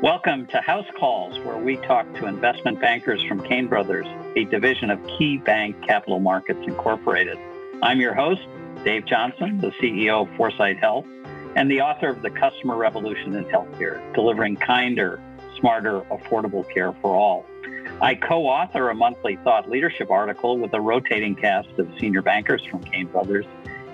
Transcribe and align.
Welcome 0.00 0.46
to 0.52 0.60
House 0.60 0.86
Calls, 0.96 1.40
where 1.40 1.56
we 1.56 1.74
talk 1.74 2.06
to 2.14 2.26
investment 2.26 2.80
bankers 2.80 3.20
from 3.24 3.42
Cain 3.42 3.66
Brothers, 3.66 4.06
a 4.36 4.44
division 4.44 4.90
of 4.90 5.00
KeyBanc 5.00 5.84
Capital 5.84 6.20
Markets 6.20 6.60
Incorporated. 6.62 7.36
I'm 7.82 7.98
your 7.98 8.14
host, 8.14 8.42
Dave 8.84 9.06
Johnson, 9.06 9.58
the 9.58 9.72
CEO 9.72 10.22
of 10.22 10.28
4sight 10.38 10.78
Health 10.78 11.04
and 11.56 11.68
the 11.68 11.80
author 11.80 12.10
of 12.10 12.22
The 12.22 12.30
Customer 12.30 12.76
Revolution 12.76 13.34
in 13.34 13.44
Healthcare, 13.46 14.14
delivering 14.14 14.54
kinder, 14.54 15.20
smarter, 15.58 16.02
affordable 16.12 16.64
care 16.72 16.92
for 17.02 17.16
all. 17.16 17.44
I 18.00 18.14
co 18.14 18.46
author 18.46 18.90
a 18.90 18.94
monthly 18.94 19.34
thought 19.42 19.68
leadership 19.68 20.12
article 20.12 20.58
with 20.58 20.72
a 20.74 20.80
rotating 20.80 21.34
cast 21.34 21.70
of 21.76 21.90
senior 21.98 22.22
bankers 22.22 22.64
from 22.70 22.84
Cain 22.84 23.08
Brothers. 23.08 23.46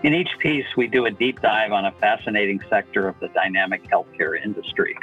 In 0.02 0.12
each 0.12 0.38
piece, 0.38 0.66
we 0.76 0.86
do 0.86 1.06
a 1.06 1.10
deep 1.10 1.40
dive 1.40 1.72
on 1.72 1.86
a 1.86 1.92
fascinating 1.92 2.60
sector 2.68 3.08
of 3.08 3.18
the 3.20 3.28
dynamic 3.28 3.84
healthcare 3.84 4.38
industry. 4.38 4.98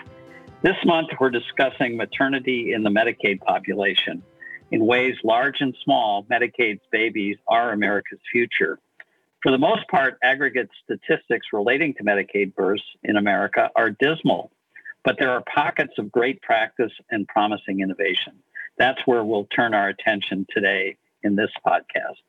This 0.64 0.76
month, 0.86 1.08
we're 1.20 1.32
discussing 1.32 1.98
maternity 1.98 2.72
in 2.72 2.84
the 2.84 2.92
Medicaid 2.92 3.40
population. 3.40 4.22
In 4.70 4.86
ways 4.86 5.16
large 5.24 5.56
and 5.60 5.76
small, 5.84 6.24
Medicaid's 6.26 6.84
babies 6.92 7.38
are 7.48 7.72
America's 7.72 8.20
future. 8.32 8.78
For 9.42 9.52
the 9.52 9.58
most 9.58 9.88
part, 9.88 10.20
aggregate 10.22 10.70
statistics 10.84 11.48
relating 11.52 11.96
to 11.96 12.04
Medicaid 12.04 12.54
births 12.54 12.84
in 13.04 13.18
America 13.18 13.72
are 13.76 13.90
dismal, 13.90 14.52
but 15.04 15.16
there 15.18 15.32
are 15.32 15.44
pockets 15.52 15.94
of 15.98 16.12
great 16.12 16.44
practice 16.44 16.92
and 17.10 17.28
promising 17.28 17.80
innovation. 17.80 18.34
That's 18.78 19.02
where 19.06 19.24
we'll 19.24 19.46
turn 19.46 19.74
our 19.74 19.88
attention 19.88 20.46
today 20.54 20.98
in 21.24 21.36
this 21.36 21.50
podcast. 21.66 22.22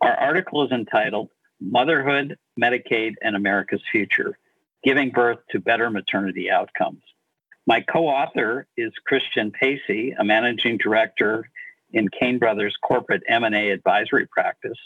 Our 0.00 0.14
article 0.14 0.64
is 0.64 0.72
entitled 0.72 1.28
Motherhood, 1.60 2.38
Medicaid, 2.58 3.16
and 3.20 3.36
America's 3.36 3.82
Future 3.92 4.38
Giving 4.82 5.10
Birth 5.10 5.40
to 5.50 5.60
Better 5.60 5.90
Maternity 5.90 6.50
Outcomes. 6.50 7.02
My 7.68 7.82
co-author 7.82 8.66
is 8.78 8.94
Christian 9.04 9.50
Pacey, 9.50 10.14
a 10.18 10.24
managing 10.24 10.78
director 10.78 11.50
in 11.92 12.08
Cain 12.18 12.38
Brothers 12.38 12.74
corporate 12.82 13.22
M&A 13.28 13.68
advisory 13.72 14.26
practice. 14.26 14.78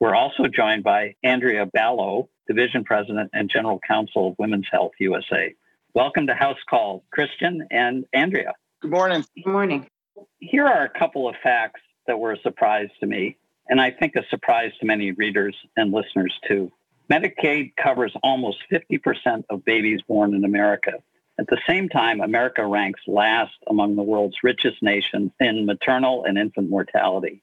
We're 0.00 0.16
also 0.16 0.48
joined 0.48 0.82
by 0.82 1.14
Andrea 1.22 1.64
Ballo, 1.64 2.28
division 2.48 2.82
president 2.82 3.30
and 3.34 3.48
general 3.48 3.78
counsel 3.86 4.30
of 4.30 4.34
Women's 4.40 4.66
Health 4.68 4.90
USA. 4.98 5.54
Welcome 5.94 6.26
to 6.26 6.34
House 6.34 6.58
Call, 6.68 7.04
Christian 7.12 7.68
and 7.70 8.04
Andrea. 8.12 8.54
Good 8.82 8.90
morning. 8.90 9.24
Good 9.36 9.52
morning. 9.52 9.86
Here 10.40 10.66
are 10.66 10.82
a 10.86 10.98
couple 10.98 11.28
of 11.28 11.36
facts 11.40 11.82
that 12.08 12.18
were 12.18 12.32
a 12.32 12.40
surprise 12.40 12.88
to 12.98 13.06
me, 13.06 13.36
and 13.68 13.80
I 13.80 13.92
think 13.92 14.16
a 14.16 14.26
surprise 14.28 14.72
to 14.80 14.86
many 14.86 15.12
readers 15.12 15.56
and 15.76 15.92
listeners 15.92 16.34
too. 16.48 16.72
Medicaid 17.08 17.76
covers 17.80 18.12
almost 18.24 18.58
50% 18.72 19.44
of 19.50 19.64
babies 19.64 20.00
born 20.08 20.34
in 20.34 20.44
America. 20.44 20.94
At 21.38 21.48
the 21.48 21.60
same 21.66 21.88
time, 21.88 22.20
America 22.20 22.64
ranks 22.64 23.00
last 23.06 23.56
among 23.68 23.96
the 23.96 24.02
world's 24.02 24.36
richest 24.42 24.82
nations 24.82 25.32
in 25.40 25.66
maternal 25.66 26.24
and 26.24 26.38
infant 26.38 26.70
mortality. 26.70 27.42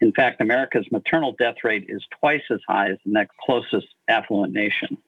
In 0.00 0.12
fact, 0.12 0.40
America's 0.40 0.86
maternal 0.92 1.32
death 1.32 1.56
rate 1.64 1.86
is 1.88 2.04
twice 2.20 2.42
as 2.50 2.60
high 2.68 2.90
as 2.90 2.98
the 3.04 3.12
next 3.12 3.36
closest 3.38 3.88
affluent 4.08 4.52
nation. 4.52 4.98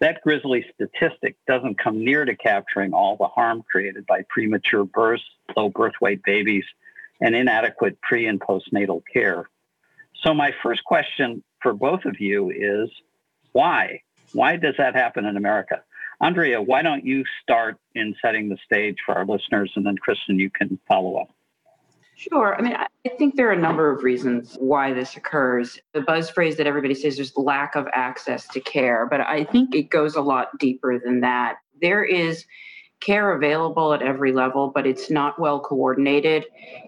That 0.00 0.20
grisly 0.20 0.66
statistic 0.74 1.36
doesn't 1.46 1.78
come 1.78 2.04
near 2.04 2.24
to 2.24 2.36
capturing 2.36 2.92
all 2.92 3.16
the 3.16 3.28
harm 3.28 3.62
created 3.70 4.04
by 4.04 4.22
premature 4.28 4.84
births, 4.84 5.24
low 5.56 5.70
birth 5.70 5.94
weight 6.00 6.22
babies, 6.24 6.64
and 7.22 7.34
inadequate 7.34 8.00
pre 8.02 8.26
and 8.26 8.38
postnatal 8.38 9.02
care. 9.10 9.48
So, 10.22 10.34
my 10.34 10.52
first 10.62 10.84
question 10.84 11.42
for 11.62 11.72
both 11.72 12.04
of 12.04 12.20
you 12.20 12.50
is 12.50 12.90
why? 13.52 14.02
Why 14.32 14.56
does 14.56 14.74
that 14.76 14.94
happen 14.94 15.24
in 15.24 15.38
America? 15.38 15.82
Andrea, 16.20 16.62
why 16.62 16.82
don't 16.82 17.04
you 17.04 17.24
start 17.42 17.76
in 17.94 18.14
setting 18.22 18.48
the 18.48 18.56
stage 18.64 18.96
for 19.04 19.14
our 19.14 19.26
listeners, 19.26 19.72
and 19.76 19.84
then 19.84 19.96
Christian, 19.96 20.38
you 20.38 20.50
can 20.50 20.78
follow 20.88 21.16
up. 21.16 21.30
Sure. 22.16 22.56
I 22.56 22.62
mean, 22.62 22.74
I 22.74 22.86
think 23.18 23.36
there 23.36 23.48
are 23.50 23.52
a 23.52 23.60
number 23.60 23.90
of 23.90 24.02
reasons 24.02 24.56
why 24.58 24.94
this 24.94 25.16
occurs. 25.16 25.78
The 25.92 26.00
buzz 26.00 26.30
phrase 26.30 26.56
that 26.56 26.66
everybody 26.66 26.94
says 26.94 27.18
is 27.18 27.36
lack 27.36 27.76
of 27.76 27.86
access 27.92 28.48
to 28.48 28.60
care, 28.60 29.06
but 29.06 29.20
I 29.20 29.44
think 29.44 29.74
it 29.74 29.90
goes 29.90 30.16
a 30.16 30.22
lot 30.22 30.58
deeper 30.58 30.98
than 30.98 31.20
that. 31.20 31.56
There 31.82 32.02
is 32.02 32.46
care 33.00 33.32
available 33.32 33.92
at 33.92 34.00
every 34.00 34.32
level, 34.32 34.72
but 34.74 34.86
it's 34.86 35.10
not 35.10 35.38
well 35.38 35.60
coordinated. 35.60 36.46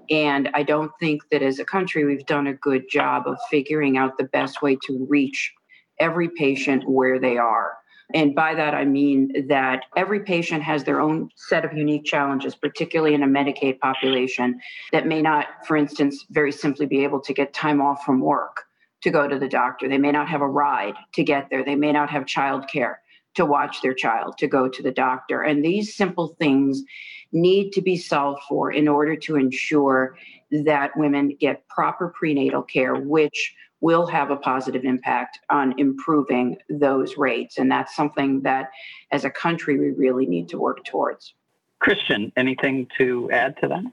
And 0.08 0.48
I 0.54 0.62
don't 0.62 0.92
think 0.98 1.22
that 1.30 1.42
as 1.42 1.58
a 1.58 1.64
country 1.64 2.06
we've 2.06 2.24
done 2.24 2.46
a 2.46 2.54
good 2.54 2.88
job 2.90 3.24
of 3.26 3.36
figuring 3.50 3.98
out 3.98 4.16
the 4.16 4.24
best 4.24 4.62
way 4.62 4.78
to 4.86 5.06
reach 5.10 5.52
every 6.00 6.30
patient 6.30 6.88
where 6.88 7.18
they 7.18 7.36
are. 7.36 7.77
And 8.14 8.34
by 8.34 8.54
that, 8.54 8.74
I 8.74 8.86
mean 8.86 9.48
that 9.48 9.84
every 9.96 10.20
patient 10.20 10.62
has 10.62 10.84
their 10.84 11.00
own 11.00 11.30
set 11.36 11.64
of 11.64 11.74
unique 11.74 12.04
challenges, 12.04 12.54
particularly 12.54 13.14
in 13.14 13.22
a 13.22 13.26
Medicaid 13.26 13.78
population 13.80 14.60
that 14.92 15.06
may 15.06 15.20
not, 15.20 15.46
for 15.66 15.76
instance, 15.76 16.24
very 16.30 16.50
simply 16.50 16.86
be 16.86 17.04
able 17.04 17.20
to 17.20 17.34
get 17.34 17.52
time 17.52 17.82
off 17.82 18.04
from 18.04 18.20
work 18.20 18.64
to 19.02 19.10
go 19.10 19.28
to 19.28 19.38
the 19.38 19.48
doctor. 19.48 19.88
They 19.88 19.98
may 19.98 20.10
not 20.10 20.28
have 20.28 20.40
a 20.40 20.48
ride 20.48 20.94
to 21.14 21.22
get 21.22 21.48
there. 21.50 21.64
They 21.64 21.76
may 21.76 21.92
not 21.92 22.08
have 22.10 22.24
childcare 22.24 22.96
to 23.34 23.44
watch 23.44 23.82
their 23.82 23.94
child, 23.94 24.38
to 24.38 24.48
go 24.48 24.68
to 24.68 24.82
the 24.82 24.90
doctor. 24.90 25.42
And 25.42 25.62
these 25.62 25.94
simple 25.94 26.28
things 26.40 26.82
need 27.30 27.72
to 27.72 27.82
be 27.82 27.96
solved 27.96 28.42
for 28.48 28.72
in 28.72 28.88
order 28.88 29.16
to 29.16 29.36
ensure 29.36 30.16
that 30.50 30.96
women 30.96 31.36
get 31.38 31.68
proper 31.68 32.08
prenatal 32.08 32.62
care, 32.62 32.96
which 32.96 33.54
will 33.80 34.06
have 34.06 34.30
a 34.30 34.36
positive 34.36 34.84
impact 34.84 35.38
on 35.50 35.78
improving 35.78 36.56
those 36.68 37.16
rates. 37.16 37.58
And 37.58 37.70
that's 37.70 37.94
something 37.94 38.42
that, 38.42 38.70
as 39.12 39.24
a 39.24 39.30
country, 39.30 39.78
we 39.78 39.90
really 39.90 40.26
need 40.26 40.48
to 40.48 40.58
work 40.58 40.84
towards. 40.84 41.34
Christian, 41.78 42.32
anything 42.36 42.88
to 42.98 43.30
add 43.30 43.56
to 43.60 43.68
that? 43.68 43.84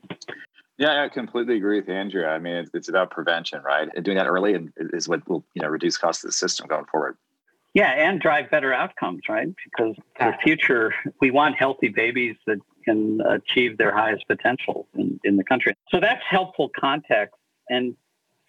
Yeah, 0.78 1.04
I 1.04 1.10
completely 1.10 1.56
agree 1.56 1.80
with 1.80 1.90
Andrea. 1.90 2.30
I 2.30 2.40
mean, 2.40 2.56
it's, 2.56 2.72
it's 2.74 2.90
about 2.90 3.12
prevention, 3.12 3.62
right? 3.62 3.88
And 3.96 4.04
doing 4.04 4.18
that 4.18 4.28
early 4.28 4.70
is 4.78 5.08
what 5.08 5.28
will 5.30 5.46
you 5.54 5.62
know 5.62 5.70
reduce 5.70 5.98
costs 5.98 6.24
of 6.24 6.30
the 6.30 6.34
system 6.34 6.68
going 6.68 6.86
forward. 6.86 7.16
Yeah, 7.74 7.92
and 7.92 8.22
drive 8.22 8.50
better 8.50 8.74
outcomes, 8.74 9.24
right? 9.28 9.50
Because 9.66 9.96
the 10.18 10.34
future, 10.42 10.94
we 11.20 11.30
want 11.30 11.56
healthy 11.58 11.90
babies 11.90 12.36
that 12.48 12.60
can 12.86 13.20
achieve 13.22 13.78
their 13.78 13.94
highest 13.94 14.26
potential 14.28 14.88
in, 14.96 15.20
in 15.26 15.36
the 15.36 15.44
country. 15.44 15.76
So 15.90 16.00
that's 16.00 16.22
helpful 16.30 16.72
context. 16.80 17.36
And 17.70 17.96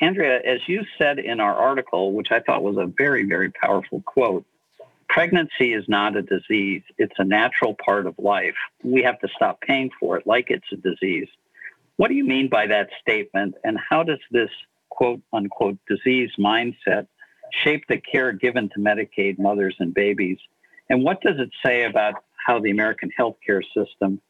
Andrea, 0.00 0.40
as 0.44 0.60
you 0.66 0.82
said 0.98 1.18
in 1.18 1.40
our 1.40 1.54
article, 1.54 2.12
which 2.12 2.28
I 2.30 2.40
thought 2.40 2.62
was 2.62 2.76
a 2.76 2.86
very, 2.86 3.24
very 3.24 3.50
powerful 3.50 4.02
quote, 4.02 4.44
pregnancy 5.08 5.72
is 5.72 5.84
not 5.88 6.16
a 6.16 6.22
disease. 6.22 6.82
It's 6.98 7.14
a 7.18 7.24
natural 7.24 7.74
part 7.82 8.06
of 8.06 8.14
life. 8.18 8.56
We 8.82 9.02
have 9.02 9.18
to 9.20 9.28
stop 9.34 9.60
paying 9.60 9.90
for 9.98 10.18
it 10.18 10.26
like 10.26 10.50
it's 10.50 10.66
a 10.72 10.76
disease. 10.76 11.28
What 11.96 12.08
do 12.08 12.14
you 12.14 12.24
mean 12.24 12.48
by 12.48 12.66
that 12.66 12.90
statement? 13.00 13.54
And 13.64 13.78
how 13.78 14.02
does 14.02 14.18
this 14.30 14.50
quote 14.90 15.22
unquote 15.32 15.78
disease 15.88 16.30
mindset 16.38 17.06
shape 17.50 17.84
the 17.88 17.98
care 17.98 18.32
given 18.32 18.68
to 18.70 18.80
Medicaid 18.80 19.38
mothers 19.38 19.76
and 19.78 19.94
babies? 19.94 20.38
And 20.90 21.02
what 21.02 21.22
does 21.22 21.38
it 21.38 21.50
say 21.64 21.84
about 21.84 22.14
how 22.46 22.60
the 22.60 22.70
American 22.70 23.10
healthcare 23.18 23.62
system 23.74 24.20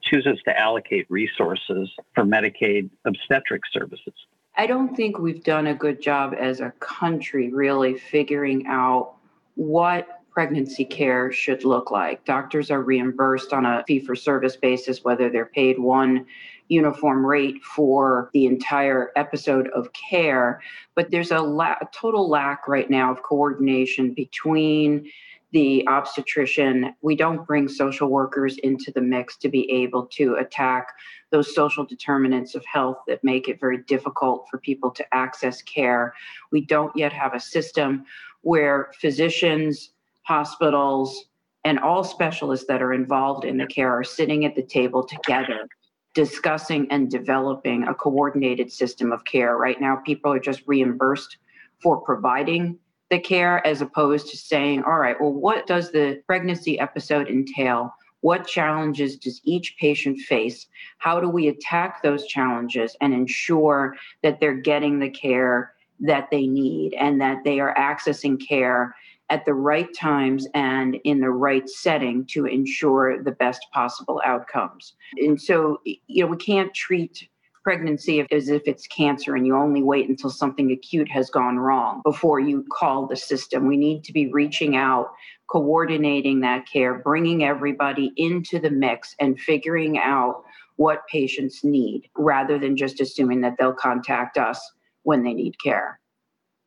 chooses 0.00 0.38
to 0.44 0.58
allocate 0.58 1.06
resources 1.10 1.90
for 2.14 2.24
Medicaid 2.24 2.88
obstetric 3.04 3.62
services? 3.72 4.14
I 4.58 4.66
don't 4.66 4.96
think 4.96 5.18
we've 5.18 5.44
done 5.44 5.68
a 5.68 5.74
good 5.74 6.02
job 6.02 6.34
as 6.36 6.60
a 6.60 6.72
country 6.80 7.52
really 7.52 7.96
figuring 7.96 8.66
out 8.66 9.14
what 9.54 10.08
pregnancy 10.32 10.84
care 10.84 11.30
should 11.30 11.64
look 11.64 11.92
like. 11.92 12.24
Doctors 12.24 12.68
are 12.68 12.82
reimbursed 12.82 13.52
on 13.52 13.64
a 13.64 13.84
fee 13.86 14.00
for 14.00 14.16
service 14.16 14.56
basis, 14.56 15.04
whether 15.04 15.30
they're 15.30 15.46
paid 15.46 15.78
one 15.78 16.26
uniform 16.66 17.24
rate 17.24 17.62
for 17.62 18.30
the 18.32 18.46
entire 18.46 19.12
episode 19.14 19.68
of 19.68 19.92
care. 19.92 20.60
But 20.96 21.12
there's 21.12 21.30
a, 21.30 21.38
la- 21.38 21.76
a 21.80 21.88
total 21.92 22.28
lack 22.28 22.66
right 22.66 22.90
now 22.90 23.12
of 23.12 23.22
coordination 23.22 24.12
between 24.12 25.08
the 25.52 25.86
obstetrician. 25.88 26.94
We 27.02 27.16
don't 27.16 27.46
bring 27.46 27.68
social 27.68 28.08
workers 28.08 28.58
into 28.58 28.92
the 28.92 29.00
mix 29.00 29.36
to 29.38 29.48
be 29.48 29.70
able 29.70 30.06
to 30.12 30.34
attack 30.34 30.88
those 31.30 31.54
social 31.54 31.84
determinants 31.84 32.54
of 32.54 32.64
health 32.64 32.98
that 33.06 33.24
make 33.24 33.48
it 33.48 33.60
very 33.60 33.78
difficult 33.78 34.46
for 34.50 34.58
people 34.58 34.90
to 34.92 35.14
access 35.14 35.62
care. 35.62 36.14
We 36.52 36.62
don't 36.62 36.94
yet 36.96 37.12
have 37.12 37.34
a 37.34 37.40
system 37.40 38.04
where 38.42 38.90
physicians, 39.00 39.90
hospitals, 40.22 41.26
and 41.64 41.78
all 41.78 42.04
specialists 42.04 42.66
that 42.66 42.82
are 42.82 42.92
involved 42.92 43.44
in 43.44 43.56
the 43.56 43.66
care 43.66 43.92
are 43.92 44.04
sitting 44.04 44.44
at 44.44 44.54
the 44.54 44.62
table 44.62 45.02
together 45.02 45.68
discussing 46.14 46.86
and 46.90 47.10
developing 47.10 47.86
a 47.86 47.94
coordinated 47.94 48.72
system 48.72 49.12
of 49.12 49.24
care. 49.24 49.56
Right 49.56 49.80
now, 49.80 49.96
people 50.04 50.32
are 50.32 50.40
just 50.40 50.62
reimbursed 50.66 51.36
for 51.80 52.00
providing 52.00 52.76
the 53.10 53.18
care 53.18 53.66
as 53.66 53.80
opposed 53.80 54.28
to 54.30 54.36
saying, 54.36 54.82
all 54.84 54.98
right, 54.98 55.20
well, 55.20 55.32
what 55.32 55.66
does 55.66 55.90
the 55.92 56.22
pregnancy 56.26 56.78
episode 56.78 57.28
entail? 57.28 57.94
What 58.20 58.46
challenges 58.46 59.16
does 59.16 59.40
each 59.44 59.76
patient 59.78 60.18
face? 60.20 60.66
How 60.98 61.20
do 61.20 61.28
we 61.28 61.48
attack 61.48 62.02
those 62.02 62.26
challenges 62.26 62.96
and 63.00 63.14
ensure 63.14 63.96
that 64.22 64.40
they're 64.40 64.54
getting 64.54 64.98
the 64.98 65.10
care 65.10 65.72
that 66.00 66.28
they 66.30 66.46
need 66.46 66.94
and 66.94 67.20
that 67.20 67.44
they 67.44 67.60
are 67.60 67.74
accessing 67.74 68.44
care 68.46 68.94
at 69.30 69.44
the 69.44 69.54
right 69.54 69.88
times 69.94 70.46
and 70.54 70.96
in 71.04 71.20
the 71.20 71.30
right 71.30 71.68
setting 71.68 72.24
to 72.26 72.46
ensure 72.46 73.22
the 73.22 73.32
best 73.32 73.64
possible 73.72 74.22
outcomes. 74.24 74.94
And 75.16 75.40
so, 75.40 75.80
you 75.84 76.24
know, 76.24 76.26
we 76.26 76.36
can't 76.36 76.72
treat 76.74 77.28
pregnancy 77.68 78.26
as 78.30 78.48
if 78.48 78.62
it's 78.64 78.86
cancer 78.86 79.36
and 79.36 79.46
you 79.46 79.54
only 79.54 79.82
wait 79.82 80.08
until 80.08 80.30
something 80.30 80.72
acute 80.72 81.06
has 81.10 81.28
gone 81.28 81.58
wrong 81.58 82.00
before 82.02 82.40
you 82.40 82.64
call 82.72 83.06
the 83.06 83.14
system. 83.14 83.66
We 83.66 83.76
need 83.76 84.02
to 84.04 84.12
be 84.14 84.32
reaching 84.32 84.74
out, 84.74 85.12
coordinating 85.50 86.40
that 86.40 86.66
care, 86.66 86.94
bringing 86.94 87.44
everybody 87.44 88.10
into 88.16 88.58
the 88.58 88.70
mix 88.70 89.14
and 89.20 89.38
figuring 89.38 89.98
out 89.98 90.44
what 90.76 91.06
patients 91.08 91.62
need 91.62 92.08
rather 92.16 92.58
than 92.58 92.74
just 92.74 93.02
assuming 93.02 93.42
that 93.42 93.56
they'll 93.58 93.74
contact 93.74 94.38
us 94.38 94.58
when 95.02 95.22
they 95.22 95.34
need 95.34 95.54
care. 95.62 96.00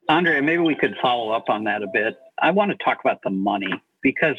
Andrea, 0.08 0.40
maybe 0.44 0.62
we 0.62 0.76
could 0.76 0.94
follow 1.02 1.32
up 1.32 1.50
on 1.50 1.64
that 1.64 1.82
a 1.82 1.88
bit. 1.92 2.20
I 2.40 2.52
want 2.52 2.70
to 2.70 2.78
talk 2.86 3.00
about 3.04 3.24
the 3.24 3.32
money 3.32 3.74
because, 4.04 4.36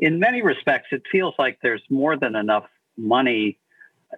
in 0.00 0.18
many 0.18 0.42
respects, 0.42 0.88
it 0.92 1.00
feels 1.10 1.32
like 1.38 1.60
there's 1.62 1.82
more 1.88 2.18
than 2.18 2.36
enough 2.36 2.64
money 2.98 3.58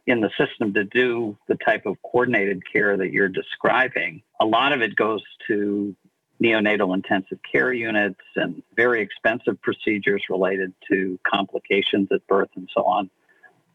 in 0.07 0.21
the 0.21 0.31
system 0.39 0.75
to 0.75 0.85
do 0.85 1.37
the 1.49 1.57
type 1.57 1.87
of 1.87 1.97
coordinated 2.03 2.63
care 2.71 2.97
that 2.97 3.13
you're 3.13 3.29
describing. 3.29 4.23
A 4.41 4.45
lot 4.45 4.73
of 4.73 4.83
it 4.83 4.97
goes 4.97 5.23
to 5.49 5.95
neonatal 6.43 6.95
intensive 6.95 7.39
care 7.51 7.73
units 7.73 8.21
and 8.35 8.63
very 8.77 9.01
expensive 9.01 9.61
procedures 9.63 10.25
related 10.29 10.73
to 10.91 11.19
complications 11.27 12.09
at 12.13 12.27
birth 12.27 12.51
and 12.57 12.69
so 12.75 12.85
on, 12.85 13.09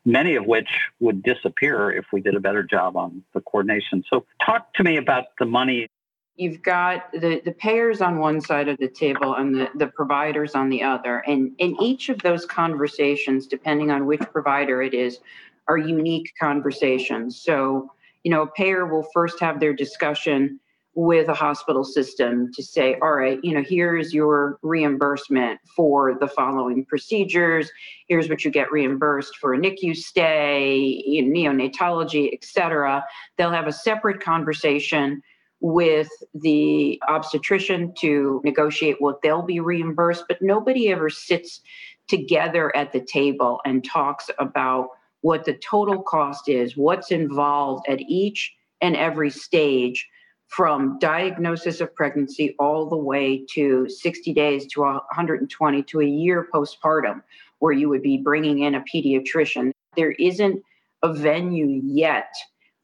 many 0.05 0.35
of 0.35 0.45
which 0.45 0.69
would 0.99 1.23
disappear 1.23 1.91
if 1.91 2.05
we 2.13 2.21
did 2.21 2.35
a 2.35 2.39
better 2.39 2.63
job 2.63 2.95
on 2.95 3.23
the 3.33 3.41
coordination. 3.41 4.03
So, 4.09 4.25
talk 4.45 4.73
to 4.75 4.83
me 4.83 4.97
about 4.97 5.25
the 5.39 5.45
money 5.45 5.87
you've 6.35 6.63
got 6.63 7.11
the, 7.11 7.41
the 7.43 7.51
payers 7.51 8.01
on 8.01 8.17
one 8.17 8.41
side 8.41 8.67
of 8.67 8.77
the 8.77 8.87
table 8.87 9.35
and 9.35 9.53
the, 9.53 9.69
the 9.75 9.87
providers 9.87 10.55
on 10.55 10.69
the 10.69 10.81
other. 10.81 11.19
And 11.27 11.51
in 11.59 11.75
each 11.81 12.09
of 12.09 12.19
those 12.23 12.45
conversations, 12.45 13.47
depending 13.47 13.91
on 13.91 14.05
which 14.05 14.21
provider 14.21 14.81
it 14.81 14.93
is, 14.93 15.19
are 15.67 15.77
unique 15.77 16.33
conversations. 16.39 17.41
So, 17.41 17.89
you 18.23 18.31
know, 18.31 18.43
a 18.43 18.47
payer 18.47 18.85
will 18.85 19.07
first 19.13 19.39
have 19.39 19.59
their 19.59 19.73
discussion 19.73 20.59
with 20.93 21.29
a 21.29 21.33
hospital 21.33 21.85
system 21.85 22.51
to 22.53 22.61
say, 22.61 22.97
all 23.01 23.13
right, 23.13 23.39
you 23.43 23.53
know, 23.53 23.63
here's 23.65 24.13
your 24.13 24.59
reimbursement 24.61 25.59
for 25.73 26.17
the 26.19 26.27
following 26.27 26.85
procedures. 26.85 27.71
Here's 28.09 28.27
what 28.27 28.43
you 28.43 28.51
get 28.51 28.71
reimbursed 28.71 29.37
for 29.37 29.53
a 29.53 29.57
NICU 29.57 29.95
stay, 29.95 31.01
in 31.05 31.31
neonatology, 31.31 32.33
et 32.33 32.43
cetera. 32.43 33.05
They'll 33.37 33.51
have 33.51 33.67
a 33.67 33.71
separate 33.71 34.21
conversation 34.21 35.21
with 35.61 36.09
the 36.33 37.01
obstetrician 37.07 37.93
to 37.99 38.41
negotiate 38.43 38.97
what 38.99 39.21
they'll 39.21 39.43
be 39.43 39.59
reimbursed, 39.61 40.25
but 40.27 40.41
nobody 40.41 40.89
ever 40.89 41.09
sits 41.09 41.61
together 42.09 42.75
at 42.75 42.91
the 42.91 42.99
table 42.99 43.61
and 43.63 43.85
talks 43.85 44.29
about 44.39 44.89
what 45.21 45.45
the 45.45 45.53
total 45.53 46.01
cost 46.01 46.49
is, 46.49 46.75
what's 46.75 47.11
involved 47.11 47.85
at 47.87 48.01
each 48.01 48.53
and 48.81 48.95
every 48.95 49.29
stage 49.29 50.07
from 50.47 50.99
diagnosis 50.99 51.79
of 51.79 51.95
pregnancy 51.95 52.55
all 52.59 52.89
the 52.89 52.97
way 52.97 53.45
to 53.53 53.87
60 53.87 54.33
days 54.33 54.67
to 54.67 54.81
120 54.81 55.83
to 55.83 56.01
a 56.01 56.05
year 56.05 56.47
postpartum, 56.53 57.21
where 57.59 57.71
you 57.71 57.87
would 57.87 58.01
be 58.01 58.17
bringing 58.17 58.59
in 58.59 58.75
a 58.75 58.83
pediatrician. 58.93 59.71
There 59.95 60.11
isn't 60.11 60.61
a 61.03 61.13
venue 61.13 61.81
yet 61.85 62.33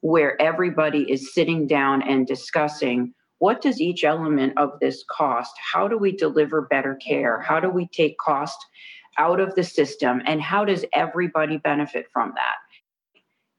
where 0.01 0.42
everybody 0.42 1.12
is 1.12 1.33
sitting 1.33 1.68
down 1.68 2.01
and 2.04 2.25
discussing 2.25 3.13
what 3.40 3.62
does 3.62 3.81
each 3.81 4.04
element 4.04 4.54
of 4.57 4.80
this 4.80 5.04
cost? 5.12 5.54
How 5.74 5.88
do 5.88 5.98
we 5.98 6.12
deliver 6.12 6.62
better 6.62 6.95
care? 6.95 7.40
How 7.40 7.60
do 7.60 7.69
we 7.69 7.88
take 7.88 8.18
cost 8.18 8.57
out 9.18 9.40
of 9.40 9.56
the 9.56 9.64
system? 9.64 10.22
And 10.25 10.42
how 10.42 10.66
does 10.66 10.86
everybody 10.94 11.58
benefit 11.58 12.08
from 12.12 12.34
that? 12.36 12.56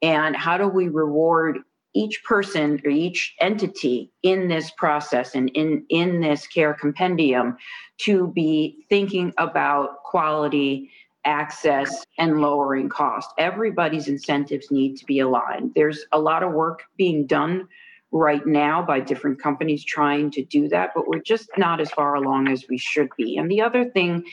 And 0.00 0.36
how 0.36 0.56
do 0.56 0.68
we 0.68 0.88
reward 0.88 1.58
each 1.94 2.22
person 2.24 2.80
or 2.84 2.90
each 2.90 3.34
entity 3.40 4.12
in 4.22 4.48
this 4.48 4.70
process 4.70 5.34
and 5.34 5.50
in, 5.50 5.84
in 5.88 6.20
this 6.20 6.46
care 6.46 6.74
compendium 6.74 7.56
to 7.98 8.28
be 8.28 8.84
thinking 8.88 9.32
about 9.38 10.02
quality 10.04 10.90
access 11.24 12.06
and 12.16 12.40
lowering 12.40 12.88
cost. 12.88 13.30
Everybody's 13.38 14.08
incentives 14.08 14.70
need 14.70 14.96
to 14.96 15.04
be 15.04 15.18
aligned. 15.18 15.72
There's 15.74 16.04
a 16.12 16.18
lot 16.18 16.42
of 16.42 16.52
work 16.52 16.84
being 16.96 17.26
done 17.26 17.68
right 18.10 18.46
now 18.46 18.82
by 18.82 19.00
different 19.00 19.40
companies 19.40 19.84
trying 19.84 20.30
to 20.32 20.44
do 20.44 20.68
that, 20.68 20.92
but 20.94 21.06
we're 21.06 21.20
just 21.20 21.50
not 21.56 21.80
as 21.80 21.90
far 21.90 22.14
along 22.14 22.48
as 22.48 22.64
we 22.68 22.78
should 22.78 23.08
be. 23.16 23.36
And 23.36 23.50
the 23.50 23.60
other 23.60 23.84
thing 23.84 24.24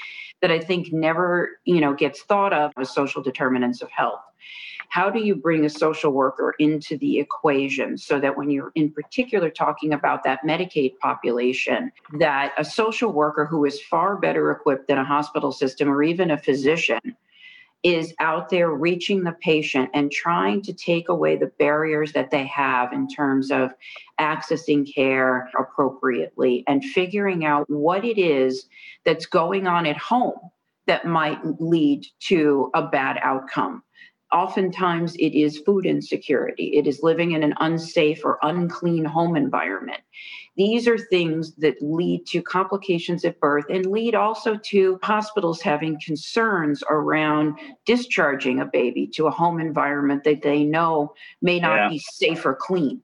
that 0.42 0.51
I 0.51 0.60
think 0.60 0.94
never, 0.94 1.60
you 1.66 1.81
know, 1.81 1.94
gets 1.94 2.22
thought 2.22 2.54
of 2.54 2.72
is 2.80 2.94
social 2.94 3.22
determinants 3.22 3.81
of 3.81 3.89
health. 3.92 4.22
How 4.89 5.10
do 5.10 5.19
you 5.19 5.36
bring 5.36 5.66
a 5.66 5.69
social 5.69 6.12
worker 6.12 6.54
into 6.60 6.98
the 6.98 7.19
equation 7.19 7.98
so 7.98 8.19
that 8.19 8.38
when 8.38 8.50
you're 8.50 8.72
in 8.75 8.92
particular 8.92 9.50
talking 9.50 9.94
about 9.94 10.24
that 10.24 10.44
Medicaid 10.45 10.98
population, 11.00 11.92
that 12.19 12.54
a 12.57 12.63
social 12.63 13.12
worker 13.12 13.45
who 13.45 13.66
is 13.66 13.81
far 13.81 14.16
better 14.16 14.51
equipped 14.51 14.88
than 14.88 14.98
a 14.98 15.04
hospital 15.04 15.51
system 15.51 15.89
or 15.89 16.04
even 16.04 16.31
a 16.31 16.38
physician 16.38 17.00
is 17.83 18.13
out 18.19 18.50
there 18.50 18.72
reaching 18.72 19.24
the 19.24 19.31
patient 19.31 19.89
and 19.94 20.12
trying 20.12 20.62
to 20.63 20.74
take 20.74 21.07
away 21.10 21.36
the 21.36 21.51
barriers 21.60 22.13
that 22.13 22.31
they 22.31 22.45
have 22.48 22.92
in 22.94 23.07
terms 23.07 23.51
of 23.51 23.72
accessing 24.19 24.92
care 24.94 25.50
appropriately 25.60 26.63
and 26.68 26.83
figuring 26.83 27.45
out 27.45 27.69
what 27.69 28.04
it 28.04 28.18
is 28.18 28.68
that's 29.04 29.25
going 29.27 29.68
on 29.68 29.86
at 29.86 29.98
home 29.98 30.39
that 30.88 31.06
might 31.06 31.39
lead 31.60 32.06
to 32.19 32.69
a 32.74 32.88
bad 32.88 33.19
outcome 33.22 33.83
oftentimes 34.35 35.15
it 35.15 35.33
is 35.33 35.59
food 35.59 35.85
insecurity. 35.85 36.75
It 36.75 36.87
is 36.87 37.01
living 37.01 37.31
in 37.31 37.41
an 37.41 37.53
unsafe 37.61 38.25
or 38.25 38.37
unclean 38.43 39.05
home 39.05 39.37
environment. 39.37 40.01
These 40.57 40.87
are 40.87 40.97
things 40.97 41.53
that 41.55 41.81
lead 41.81 42.25
to 42.27 42.41
complications 42.41 43.23
at 43.23 43.39
birth 43.39 43.65
and 43.69 43.85
lead 43.85 44.13
also 44.13 44.57
to 44.57 44.99
hospitals 45.03 45.61
having 45.61 45.99
concerns 46.03 46.83
around 46.89 47.57
discharging 47.85 48.59
a 48.59 48.65
baby 48.65 49.07
to 49.15 49.27
a 49.27 49.31
home 49.31 49.59
environment 49.61 50.25
that 50.25 50.41
they 50.41 50.63
know 50.63 51.13
may 51.41 51.59
not 51.59 51.75
yeah. 51.75 51.89
be 51.89 51.99
safe 51.99 52.45
or 52.45 52.55
clean 52.55 53.01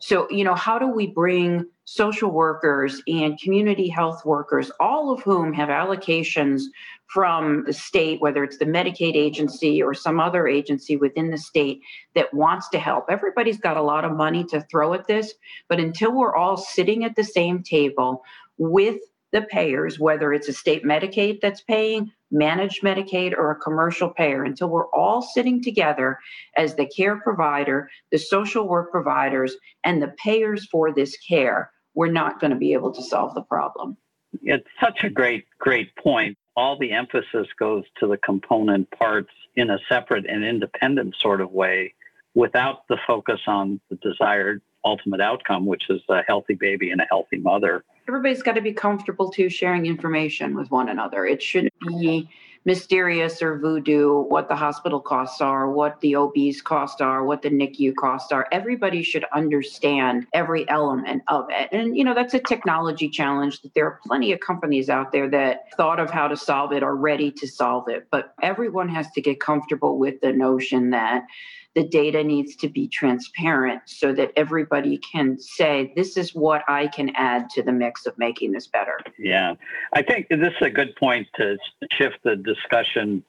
so 0.00 0.28
you 0.30 0.44
know 0.44 0.54
how 0.54 0.78
do 0.78 0.88
we 0.88 1.06
bring 1.06 1.64
social 1.84 2.30
workers 2.30 3.02
and 3.06 3.38
community 3.40 3.88
health 3.88 4.24
workers 4.24 4.70
all 4.80 5.12
of 5.12 5.20
whom 5.22 5.52
have 5.52 5.68
allocations 5.68 6.62
from 7.10 7.64
the 7.64 7.72
state, 7.72 8.20
whether 8.20 8.44
it's 8.44 8.58
the 8.58 8.64
Medicaid 8.64 9.16
agency 9.16 9.82
or 9.82 9.94
some 9.94 10.20
other 10.20 10.46
agency 10.46 10.96
within 10.96 11.30
the 11.30 11.38
state 11.38 11.80
that 12.14 12.32
wants 12.32 12.68
to 12.68 12.78
help. 12.78 13.06
Everybody's 13.08 13.58
got 13.58 13.76
a 13.76 13.82
lot 13.82 14.04
of 14.04 14.16
money 14.16 14.44
to 14.44 14.60
throw 14.70 14.94
at 14.94 15.08
this, 15.08 15.34
but 15.68 15.80
until 15.80 16.16
we're 16.16 16.36
all 16.36 16.56
sitting 16.56 17.04
at 17.04 17.16
the 17.16 17.24
same 17.24 17.64
table 17.64 18.22
with 18.58 19.00
the 19.32 19.42
payers, 19.42 19.98
whether 19.98 20.32
it's 20.32 20.48
a 20.48 20.52
state 20.52 20.84
Medicaid 20.84 21.40
that's 21.40 21.62
paying, 21.62 22.12
managed 22.30 22.82
Medicaid, 22.82 23.32
or 23.32 23.50
a 23.50 23.56
commercial 23.56 24.10
payer, 24.10 24.44
until 24.44 24.68
we're 24.68 24.88
all 24.88 25.22
sitting 25.22 25.62
together 25.62 26.18
as 26.56 26.74
the 26.74 26.86
care 26.86 27.20
provider, 27.20 27.90
the 28.12 28.18
social 28.18 28.68
work 28.68 28.90
providers, 28.90 29.56
and 29.84 30.02
the 30.02 30.14
payers 30.22 30.66
for 30.70 30.92
this 30.92 31.16
care, 31.16 31.70
we're 31.94 32.10
not 32.10 32.40
going 32.40 32.52
to 32.52 32.56
be 32.56 32.72
able 32.72 32.92
to 32.92 33.02
solve 33.02 33.34
the 33.34 33.42
problem. 33.42 33.96
It's 34.42 34.68
such 34.80 35.02
a 35.02 35.10
great, 35.10 35.46
great 35.58 35.94
point 35.96 36.36
all 36.56 36.76
the 36.78 36.92
emphasis 36.92 37.46
goes 37.58 37.84
to 37.98 38.06
the 38.06 38.18
component 38.18 38.90
parts 38.90 39.30
in 39.56 39.70
a 39.70 39.78
separate 39.88 40.26
and 40.28 40.44
independent 40.44 41.14
sort 41.18 41.40
of 41.40 41.50
way 41.50 41.94
without 42.34 42.86
the 42.88 42.98
focus 43.06 43.40
on 43.46 43.80
the 43.88 43.96
desired 43.96 44.60
ultimate 44.84 45.20
outcome, 45.20 45.64
which 45.64 45.84
is 45.88 46.00
a 46.08 46.22
healthy 46.26 46.54
baby 46.54 46.90
and 46.90 47.00
a 47.00 47.06
healthy 47.08 47.38
mother. 47.38 47.84
Everybody's 48.10 48.42
got 48.42 48.56
to 48.56 48.60
be 48.60 48.72
comfortable 48.72 49.30
too 49.30 49.48
sharing 49.48 49.86
information 49.86 50.56
with 50.56 50.68
one 50.72 50.88
another. 50.88 51.24
It 51.24 51.40
shouldn't 51.40 51.72
be 51.86 52.28
mysterious 52.64 53.40
or 53.40 53.56
voodoo 53.56 54.22
what 54.22 54.48
the 54.48 54.56
hospital 54.56 54.98
costs 54.98 55.40
are, 55.40 55.70
what 55.70 56.00
the 56.00 56.16
OB's 56.16 56.60
costs 56.60 57.00
are, 57.00 57.22
what 57.22 57.42
the 57.42 57.50
NICU 57.50 57.94
costs 57.94 58.32
are. 58.32 58.48
Everybody 58.50 59.04
should 59.04 59.24
understand 59.32 60.26
every 60.32 60.68
element 60.68 61.22
of 61.28 61.46
it. 61.50 61.68
And, 61.70 61.96
you 61.96 62.02
know, 62.02 62.12
that's 62.12 62.34
a 62.34 62.40
technology 62.40 63.08
challenge 63.08 63.62
that 63.62 63.74
there 63.74 63.86
are 63.86 64.00
plenty 64.04 64.32
of 64.32 64.40
companies 64.40 64.90
out 64.90 65.12
there 65.12 65.30
that 65.30 65.72
thought 65.76 66.00
of 66.00 66.10
how 66.10 66.26
to 66.26 66.36
solve 66.36 66.72
it 66.72 66.82
or 66.82 66.96
ready 66.96 67.30
to 67.30 67.46
solve 67.46 67.88
it. 67.88 68.08
But 68.10 68.34
everyone 68.42 68.88
has 68.88 69.08
to 69.12 69.20
get 69.20 69.38
comfortable 69.38 70.00
with 70.00 70.20
the 70.20 70.32
notion 70.32 70.90
that 70.90 71.26
the 71.74 71.84
data 71.84 72.24
needs 72.24 72.56
to 72.56 72.68
be 72.68 72.88
transparent 72.88 73.82
so 73.86 74.12
that 74.12 74.32
everybody 74.36 74.98
can 75.12 75.38
say, 75.38 75.92
this 75.94 76.16
is 76.16 76.34
what 76.34 76.62
I 76.68 76.88
can 76.88 77.10
add 77.14 77.48
to 77.50 77.62
the 77.62 77.72
mix 77.72 78.06
of 78.06 78.18
making 78.18 78.52
this 78.52 78.66
better. 78.66 78.98
Yeah. 79.18 79.54
I 79.92 80.02
think 80.02 80.28
this 80.28 80.52
is 80.60 80.66
a 80.66 80.70
good 80.70 80.96
point 80.96 81.28
to 81.36 81.56
shift 81.92 82.18
the 82.24 82.36
discussion 82.36 83.22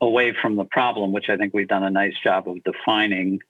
away 0.00 0.34
from 0.40 0.56
the 0.56 0.64
problem, 0.64 1.12
which 1.12 1.28
I 1.28 1.36
think 1.36 1.52
we've 1.52 1.68
done 1.68 1.84
a 1.84 1.90
nice 1.90 2.14
job 2.22 2.48
of 2.48 2.62
defining, 2.64 3.40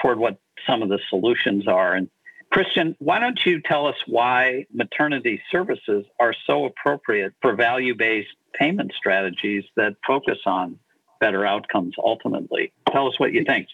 toward 0.00 0.18
what 0.18 0.38
some 0.66 0.82
of 0.82 0.88
the 0.88 0.98
solutions 1.08 1.66
are. 1.66 1.94
And 1.94 2.08
Christian, 2.52 2.96
why 2.98 3.18
don't 3.18 3.38
you 3.44 3.60
tell 3.60 3.86
us 3.86 3.96
why 4.06 4.66
maternity 4.72 5.40
services 5.50 6.04
are 6.18 6.34
so 6.46 6.64
appropriate 6.64 7.32
for 7.40 7.54
value 7.54 7.94
based 7.94 8.34
payment 8.54 8.92
strategies 8.96 9.64
that 9.76 9.94
focus 10.06 10.38
on 10.46 10.78
better 11.20 11.46
outcomes 11.46 11.94
ultimately? 11.98 12.72
Tell 12.92 13.08
us 13.08 13.18
what 13.18 13.32
you 13.32 13.44
think. 13.44 13.68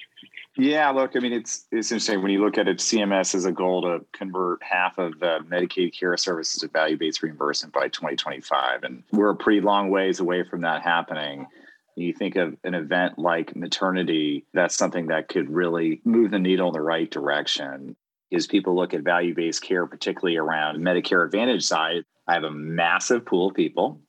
Yeah, 0.59 0.89
look, 0.91 1.13
I 1.15 1.21
mean, 1.21 1.35
it's 1.35 1.67
it's 1.71 1.93
interesting 1.93 2.23
when 2.23 2.33
you 2.33 2.43
look 2.43 2.57
at 2.57 2.67
it. 2.67 2.79
CMS 2.79 3.35
has 3.35 3.45
a 3.45 3.53
goal 3.53 3.83
to 3.83 4.05
convert 4.13 4.63
half 4.63 4.97
of 4.97 5.19
the 5.21 5.41
Medicaid 5.47 5.99
care 5.99 6.17
services 6.17 6.63
to 6.63 6.69
value-based 6.69 7.23
reimbursement 7.23 7.75
by 7.75 7.89
2025, 7.89 8.83
and 8.85 9.03
we're 9.13 9.31
a 9.31 9.37
pretty 9.37 9.61
long 9.61 9.91
ways 9.91 10.19
away 10.19 10.45
from 10.45 10.63
that 10.63 10.83
happening. 10.83 11.47
You 11.95 12.13
think 12.15 12.37
of 12.37 12.57
an 12.65 12.75
event 12.75 13.19
like 13.19 13.55
maternity, 13.55 14.45
that's 14.55 14.77
something 14.77 15.07
that 15.09 15.29
could 15.29 15.51
really 15.51 16.01
move 16.05 16.31
the 16.31 16.39
needle 16.39 16.69
in 16.69 16.75
the 16.75 16.81
right 16.81 17.11
direction. 17.11 17.97
As 18.33 18.47
people 18.47 18.75
look 18.75 18.93
at 18.93 19.03
value-based 19.03 19.63
care, 19.63 19.87
particularly 19.87 20.37
around 20.37 20.79
Medicare 20.79 21.25
Advantage 21.25 21.65
side, 21.65 22.05
I 22.27 22.35
have 22.35 22.45
a 22.45 22.51
massive 22.51 23.25
pool 23.25 23.49
of 23.49 23.55
people. 23.55 24.01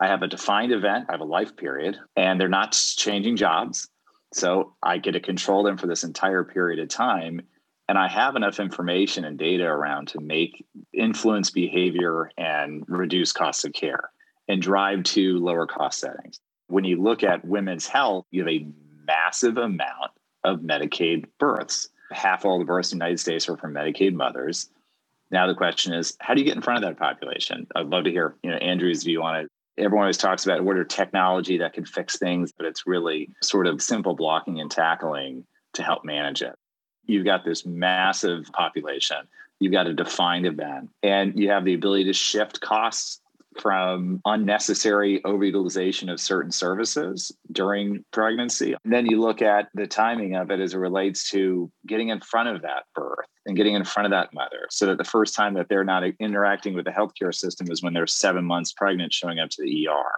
I 0.00 0.06
have 0.06 0.22
a 0.22 0.26
defined 0.26 0.72
event, 0.72 1.06
I 1.08 1.12
have 1.12 1.20
a 1.20 1.24
life 1.24 1.56
period, 1.56 1.98
and 2.16 2.40
they're 2.40 2.48
not 2.48 2.72
changing 2.72 3.36
jobs 3.36 3.88
so 4.32 4.74
I 4.82 4.98
get 4.98 5.12
to 5.12 5.20
control 5.20 5.62
them 5.62 5.76
for 5.76 5.86
this 5.86 6.04
entire 6.04 6.44
period 6.44 6.78
of 6.78 6.88
time. 6.88 7.42
And 7.88 7.98
I 7.98 8.06
have 8.08 8.36
enough 8.36 8.60
information 8.60 9.24
and 9.24 9.36
data 9.36 9.64
around 9.64 10.08
to 10.08 10.20
make 10.20 10.64
influence 10.92 11.50
behavior 11.50 12.30
and 12.38 12.84
reduce 12.86 13.32
costs 13.32 13.64
of 13.64 13.72
care 13.72 14.10
and 14.46 14.62
drive 14.62 15.02
to 15.04 15.38
lower 15.38 15.66
cost 15.66 15.98
settings. 15.98 16.38
When 16.68 16.84
you 16.84 17.02
look 17.02 17.24
at 17.24 17.44
women's 17.44 17.88
health, 17.88 18.26
you 18.30 18.42
have 18.42 18.52
a 18.52 18.68
massive 19.04 19.56
amount 19.56 20.12
of 20.44 20.60
Medicaid 20.60 21.26
births. 21.40 21.88
Half 22.12 22.44
all 22.44 22.60
the 22.60 22.64
births 22.64 22.92
in 22.92 22.98
the 22.98 23.04
United 23.04 23.18
States 23.18 23.48
are 23.48 23.56
from 23.56 23.74
Medicaid 23.74 24.14
mothers. 24.14 24.70
Now 25.32 25.48
the 25.48 25.54
question 25.54 25.92
is, 25.92 26.16
how 26.20 26.34
do 26.34 26.40
you 26.40 26.46
get 26.46 26.56
in 26.56 26.62
front 26.62 26.84
of 26.84 26.88
that 26.88 26.98
population? 26.98 27.66
I'd 27.74 27.86
love 27.86 28.04
to 28.04 28.10
hear, 28.10 28.36
you 28.44 28.50
know, 28.50 28.56
Andrea's 28.56 29.02
view 29.02 29.22
on 29.22 29.36
it 29.36 29.50
everyone 29.78 30.04
always 30.04 30.18
talks 30.18 30.44
about 30.44 30.64
what 30.64 30.76
are 30.76 30.84
technology 30.84 31.58
that 31.58 31.72
can 31.72 31.84
fix 31.84 32.18
things, 32.18 32.52
but 32.52 32.66
it's 32.66 32.86
really 32.86 33.30
sort 33.42 33.66
of 33.66 33.82
simple 33.82 34.14
blocking 34.14 34.60
and 34.60 34.70
tackling 34.70 35.44
to 35.74 35.82
help 35.82 36.04
manage 36.04 36.42
it. 36.42 36.54
You've 37.06 37.24
got 37.24 37.44
this 37.44 37.64
massive 37.64 38.50
population, 38.52 39.18
you've 39.58 39.72
got 39.72 39.86
a 39.86 39.94
defined 39.94 40.46
event, 40.46 40.90
and 41.02 41.38
you 41.38 41.50
have 41.50 41.64
the 41.64 41.74
ability 41.74 42.04
to 42.04 42.12
shift 42.12 42.60
costs 42.60 43.20
from 43.58 44.20
unnecessary 44.24 45.20
overutilization 45.24 46.12
of 46.12 46.20
certain 46.20 46.52
services 46.52 47.32
during 47.52 48.04
pregnancy. 48.12 48.74
And 48.84 48.92
then 48.92 49.06
you 49.06 49.20
look 49.20 49.42
at 49.42 49.68
the 49.74 49.86
timing 49.86 50.36
of 50.36 50.50
it 50.50 50.60
as 50.60 50.74
it 50.74 50.78
relates 50.78 51.30
to 51.30 51.70
getting 51.86 52.08
in 52.08 52.20
front 52.20 52.48
of 52.48 52.62
that 52.62 52.84
birth 52.94 53.26
and 53.46 53.56
getting 53.56 53.74
in 53.74 53.84
front 53.84 54.06
of 54.06 54.10
that 54.12 54.32
mother 54.32 54.66
so 54.70 54.86
that 54.86 54.98
the 54.98 55.04
first 55.04 55.34
time 55.34 55.54
that 55.54 55.68
they're 55.68 55.84
not 55.84 56.04
interacting 56.20 56.74
with 56.74 56.84
the 56.84 56.90
healthcare 56.90 57.34
system 57.34 57.70
is 57.70 57.82
when 57.82 57.92
they're 57.92 58.06
seven 58.06 58.44
months 58.44 58.72
pregnant 58.72 59.12
showing 59.12 59.40
up 59.40 59.50
to 59.50 59.62
the 59.62 59.88
ER. 59.88 60.14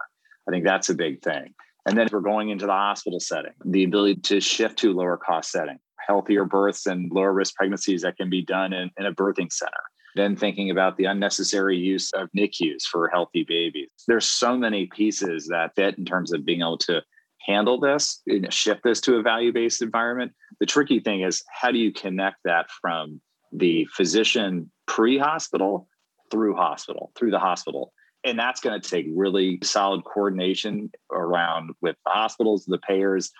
I 0.47 0.51
think 0.51 0.65
that's 0.65 0.89
a 0.89 0.95
big 0.95 1.21
thing. 1.21 1.53
And 1.85 1.97
then 1.97 2.07
we're 2.11 2.21
going 2.21 2.49
into 2.49 2.65
the 2.65 2.71
hospital 2.71 3.19
setting, 3.19 3.53
the 3.65 3.83
ability 3.83 4.21
to 4.21 4.39
shift 4.39 4.79
to 4.79 4.93
lower 4.93 5.17
cost 5.17 5.51
setting, 5.51 5.79
healthier 5.97 6.45
births 6.45 6.85
and 6.85 7.11
lower 7.11 7.33
risk 7.33 7.55
pregnancies 7.55 8.03
that 8.03 8.15
can 8.15 8.29
be 8.29 8.41
done 8.41 8.71
in, 8.71 8.89
in 8.97 9.05
a 9.05 9.13
birthing 9.13 9.51
center 9.51 9.83
then 10.15 10.35
thinking 10.35 10.69
about 10.69 10.97
the 10.97 11.05
unnecessary 11.05 11.77
use 11.77 12.11
of 12.13 12.29
NICUs 12.35 12.83
for 12.83 13.09
healthy 13.09 13.43
babies. 13.47 13.89
There's 14.07 14.25
so 14.25 14.57
many 14.57 14.87
pieces 14.87 15.47
that 15.47 15.75
fit 15.75 15.97
in 15.97 16.05
terms 16.05 16.33
of 16.33 16.45
being 16.45 16.61
able 16.61 16.77
to 16.79 17.01
handle 17.45 17.79
this, 17.79 18.21
shift 18.49 18.83
this 18.83 19.01
to 19.01 19.17
a 19.17 19.21
value 19.21 19.51
based 19.51 19.81
environment. 19.81 20.33
The 20.59 20.65
tricky 20.65 20.99
thing 20.99 21.21
is 21.21 21.43
how 21.49 21.71
do 21.71 21.77
you 21.77 21.91
connect 21.91 22.37
that 22.45 22.67
from 22.81 23.21
the 23.51 23.87
physician 23.95 24.71
pre 24.87 25.17
hospital 25.17 25.87
through 26.31 26.55
hospital, 26.55 27.11
through 27.15 27.31
the 27.31 27.39
hospital? 27.39 27.93
And 28.25 28.39
that's 28.39 28.61
going 28.61 28.79
to 28.79 28.89
take 28.89 29.05
really 29.13 29.59
solid 29.63 30.05
coordination 30.05 30.91
around 31.11 31.71
with 31.81 31.97
the 32.05 32.11
hospitals, 32.11 32.65
the 32.65 32.77
payers, 32.77 33.31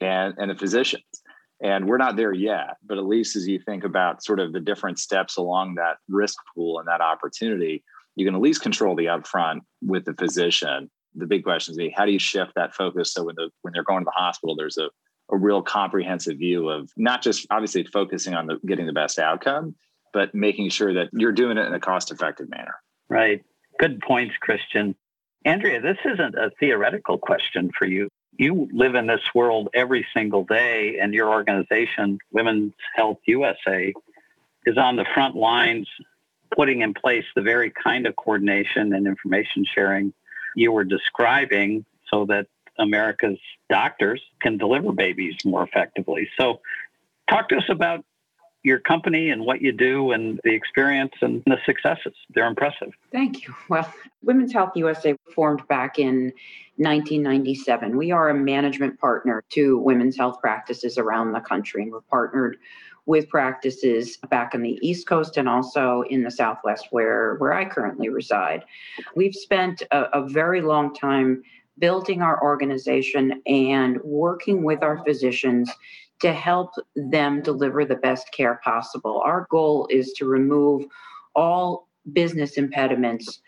and, 0.00 0.34
and 0.38 0.50
the 0.50 0.54
physicians. 0.54 1.04
And 1.62 1.86
we're 1.86 1.98
not 1.98 2.16
there 2.16 2.32
yet, 2.32 2.76
but 2.84 2.98
at 2.98 3.04
least 3.04 3.36
as 3.36 3.46
you 3.46 3.58
think 3.58 3.84
about 3.84 4.24
sort 4.24 4.40
of 4.40 4.52
the 4.52 4.60
different 4.60 4.98
steps 4.98 5.36
along 5.36 5.74
that 5.74 5.98
risk 6.08 6.38
pool 6.54 6.78
and 6.78 6.88
that 6.88 7.02
opportunity, 7.02 7.84
you 8.16 8.24
can 8.24 8.34
at 8.34 8.40
least 8.40 8.62
control 8.62 8.96
the 8.96 9.06
upfront 9.06 9.60
with 9.82 10.06
the 10.06 10.14
physician. 10.14 10.90
The 11.14 11.26
big 11.26 11.44
question 11.44 11.78
is 11.78 11.92
how 11.94 12.06
do 12.06 12.12
you 12.12 12.18
shift 12.18 12.52
that 12.56 12.74
focus 12.74 13.12
so 13.12 13.24
when 13.24 13.34
the 13.36 13.50
when 13.62 13.72
they're 13.72 13.84
going 13.84 14.00
to 14.00 14.04
the 14.04 14.10
hospital, 14.18 14.56
there's 14.56 14.78
a, 14.78 14.88
a 15.30 15.36
real 15.36 15.60
comprehensive 15.60 16.38
view 16.38 16.68
of 16.68 16.90
not 16.96 17.22
just 17.22 17.46
obviously 17.50 17.84
focusing 17.84 18.34
on 18.34 18.46
the 18.46 18.58
getting 18.66 18.86
the 18.86 18.92
best 18.92 19.18
outcome, 19.18 19.74
but 20.14 20.34
making 20.34 20.70
sure 20.70 20.94
that 20.94 21.08
you're 21.12 21.32
doing 21.32 21.58
it 21.58 21.66
in 21.66 21.74
a 21.74 21.80
cost-effective 21.80 22.48
manner. 22.48 22.74
Right. 23.08 23.42
Good 23.78 24.00
points, 24.00 24.34
Christian. 24.40 24.94
Andrea, 25.44 25.80
this 25.80 25.96
isn't 26.04 26.34
a 26.34 26.50
theoretical 26.60 27.18
question 27.18 27.70
for 27.76 27.86
you 27.86 28.08
you 28.38 28.68
live 28.72 28.94
in 28.94 29.06
this 29.06 29.20
world 29.34 29.68
every 29.74 30.06
single 30.14 30.44
day, 30.44 30.98
and 31.00 31.12
your 31.12 31.30
organization, 31.30 32.18
Women's 32.32 32.74
Health 32.94 33.18
USA, 33.26 33.92
is 34.66 34.78
on 34.78 34.96
the 34.96 35.04
front 35.14 35.36
lines 35.36 35.88
putting 36.56 36.80
in 36.80 36.94
place 36.94 37.24
the 37.34 37.42
very 37.42 37.70
kind 37.70 38.06
of 38.06 38.16
coordination 38.16 38.92
and 38.92 39.06
information 39.06 39.64
sharing 39.64 40.12
you 40.56 40.72
were 40.72 40.84
describing 40.84 41.84
so 42.12 42.26
that 42.26 42.46
America's 42.78 43.38
doctors 43.68 44.20
can 44.40 44.58
deliver 44.58 44.92
babies 44.92 45.36
more 45.44 45.62
effectively. 45.62 46.28
So, 46.38 46.60
talk 47.28 47.48
to 47.50 47.56
us 47.56 47.68
about 47.68 48.04
your 48.62 48.78
company 48.78 49.30
and 49.30 49.44
what 49.44 49.62
you 49.62 49.72
do 49.72 50.12
and 50.12 50.38
the 50.44 50.54
experience 50.54 51.12
and 51.22 51.42
the 51.46 51.56
successes. 51.64 52.12
They're 52.34 52.46
impressive. 52.46 52.92
Thank 53.10 53.46
you. 53.46 53.54
Well, 53.68 53.90
Women's 54.22 54.52
Health 54.52 54.72
USA 54.74 55.16
formed 55.34 55.66
back 55.68 55.98
in 55.98 56.32
1997. 56.76 57.96
We 57.96 58.10
are 58.10 58.28
a 58.28 58.34
management 58.34 59.00
partner 59.00 59.42
to 59.50 59.78
women's 59.78 60.16
health 60.16 60.40
practices 60.40 60.98
around 60.98 61.32
the 61.32 61.40
country, 61.40 61.82
and 61.82 61.92
we're 61.92 62.00
partnered 62.02 62.58
with 63.06 63.28
practices 63.28 64.18
back 64.28 64.54
on 64.54 64.62
the 64.62 64.78
East 64.82 65.06
Coast 65.06 65.36
and 65.38 65.48
also 65.48 66.02
in 66.10 66.22
the 66.22 66.30
Southwest, 66.30 66.88
where, 66.90 67.36
where 67.36 67.54
I 67.54 67.64
currently 67.64 68.10
reside. 68.10 68.64
We've 69.16 69.34
spent 69.34 69.82
a, 69.90 70.04
a 70.12 70.28
very 70.28 70.60
long 70.60 70.94
time 70.94 71.42
building 71.78 72.20
our 72.20 72.40
organization 72.42 73.42
and 73.46 73.98
working 74.02 74.62
with 74.62 74.82
our 74.82 75.02
physicians 75.04 75.70
to 76.20 76.32
help 76.32 76.70
them 76.94 77.42
deliver 77.42 77.84
the 77.84 77.96
best 77.96 78.32
care 78.32 78.60
possible. 78.62 79.20
Our 79.24 79.46
goal 79.50 79.86
is 79.90 80.12
to 80.14 80.26
remove 80.26 80.84
all 81.34 81.88
business 82.12 82.56
impediments 82.56 83.40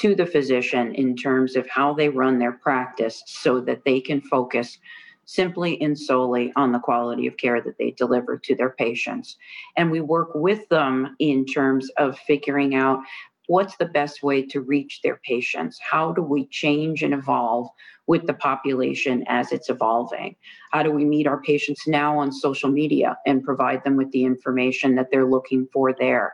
to 0.00 0.14
the 0.14 0.26
physician 0.26 0.94
in 0.94 1.16
terms 1.16 1.56
of 1.56 1.68
how 1.68 1.92
they 1.92 2.08
run 2.08 2.38
their 2.38 2.52
practice 2.52 3.22
so 3.26 3.60
that 3.60 3.84
they 3.84 4.00
can 4.00 4.20
focus 4.22 4.78
simply 5.26 5.80
and 5.80 5.96
solely 5.96 6.52
on 6.56 6.72
the 6.72 6.78
quality 6.78 7.26
of 7.26 7.36
care 7.36 7.60
that 7.60 7.78
they 7.78 7.92
deliver 7.92 8.36
to 8.36 8.54
their 8.56 8.70
patients. 8.70 9.36
And 9.76 9.90
we 9.90 10.00
work 10.00 10.30
with 10.34 10.68
them 10.70 11.14
in 11.20 11.46
terms 11.46 11.88
of 11.98 12.18
figuring 12.18 12.74
out 12.74 13.00
what's 13.50 13.76
the 13.78 13.86
best 13.86 14.22
way 14.22 14.46
to 14.46 14.60
reach 14.60 15.00
their 15.02 15.20
patients? 15.24 15.76
How 15.80 16.12
do 16.12 16.22
we 16.22 16.46
change 16.46 17.02
and 17.02 17.12
evolve 17.12 17.66
with 18.06 18.24
the 18.28 18.32
population 18.32 19.24
as 19.26 19.50
it's 19.50 19.68
evolving? 19.68 20.36
How 20.70 20.84
do 20.84 20.92
we 20.92 21.04
meet 21.04 21.26
our 21.26 21.42
patients 21.42 21.84
now 21.88 22.16
on 22.16 22.30
social 22.30 22.70
media 22.70 23.18
and 23.26 23.42
provide 23.42 23.82
them 23.82 23.96
with 23.96 24.12
the 24.12 24.22
information 24.22 24.94
that 24.94 25.08
they're 25.10 25.28
looking 25.28 25.66
for 25.72 25.92
there? 25.92 26.32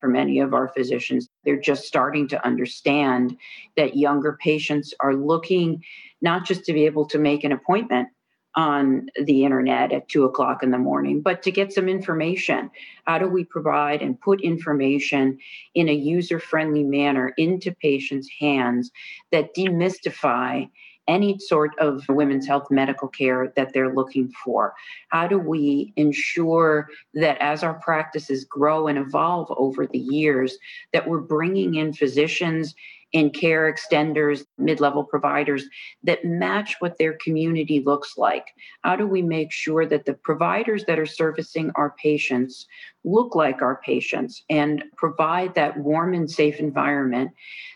For 0.00 0.08
many 0.08 0.40
of 0.40 0.54
our 0.54 0.66
physicians, 0.66 1.28
they're 1.44 1.60
just 1.60 1.84
starting 1.84 2.26
to 2.28 2.44
understand 2.44 3.36
that 3.76 3.96
younger 3.96 4.36
patients 4.42 4.92
are 4.98 5.14
looking 5.14 5.84
not 6.20 6.44
just 6.44 6.64
to 6.64 6.72
be 6.72 6.84
able 6.84 7.06
to 7.06 7.18
make 7.18 7.44
an 7.44 7.52
appointment 7.52 8.08
on 8.56 9.08
the 9.22 9.44
internet 9.44 9.92
at 9.92 10.08
two 10.08 10.24
o'clock 10.24 10.62
in 10.62 10.70
the 10.70 10.78
morning, 10.78 11.20
but 11.20 11.42
to 11.42 11.50
get 11.50 11.72
some 11.72 11.88
information. 11.88 12.70
How 13.04 13.18
do 13.18 13.28
we 13.28 13.44
provide 13.44 14.00
and 14.00 14.20
put 14.20 14.40
information 14.40 15.38
in 15.74 15.88
a 15.88 15.94
user 15.94 16.40
friendly 16.40 16.82
manner 16.82 17.34
into 17.36 17.70
patients' 17.70 18.28
hands 18.40 18.90
that 19.30 19.54
demystify 19.54 20.68
any 21.08 21.38
sort 21.38 21.78
of 21.78 22.02
women's 22.08 22.46
health 22.46 22.68
medical 22.70 23.08
care 23.08 23.52
that 23.56 23.72
they're 23.72 23.94
looking 23.94 24.32
for? 24.44 24.74
How 25.10 25.28
do 25.28 25.38
we 25.38 25.92
ensure 25.96 26.88
that 27.14 27.38
as 27.40 27.62
our 27.62 27.74
practices 27.74 28.44
grow 28.44 28.88
and 28.88 28.98
evolve 28.98 29.52
over 29.56 29.86
the 29.86 29.98
years, 29.98 30.58
that 30.92 31.06
we're 31.06 31.20
bringing 31.20 31.74
in 31.74 31.92
physicians 31.92 32.74
and 33.14 33.32
care 33.32 33.72
extenders, 33.72 34.44
mid 34.58 34.80
level 34.80 35.04
providers 35.04 35.64
that 36.02 36.24
match 36.24 36.76
what 36.80 36.98
their 36.98 37.16
community 37.22 37.82
looks 37.84 38.16
like? 38.16 38.46
How 38.82 38.96
do 38.96 39.06
we 39.06 39.22
make 39.22 39.52
sure 39.52 39.86
that 39.86 40.04
the 40.04 40.14
providers 40.14 40.84
that 40.86 40.98
are 40.98 41.06
servicing 41.06 41.70
our 41.76 41.94
patients 42.02 42.66
look 43.06 43.34
like 43.34 43.62
our 43.62 43.80
patients 43.82 44.42
and 44.50 44.84
provide 44.96 45.54
that 45.54 45.78
warm 45.78 46.12
and 46.12 46.30
safe 46.30 46.58
environment 46.58 47.30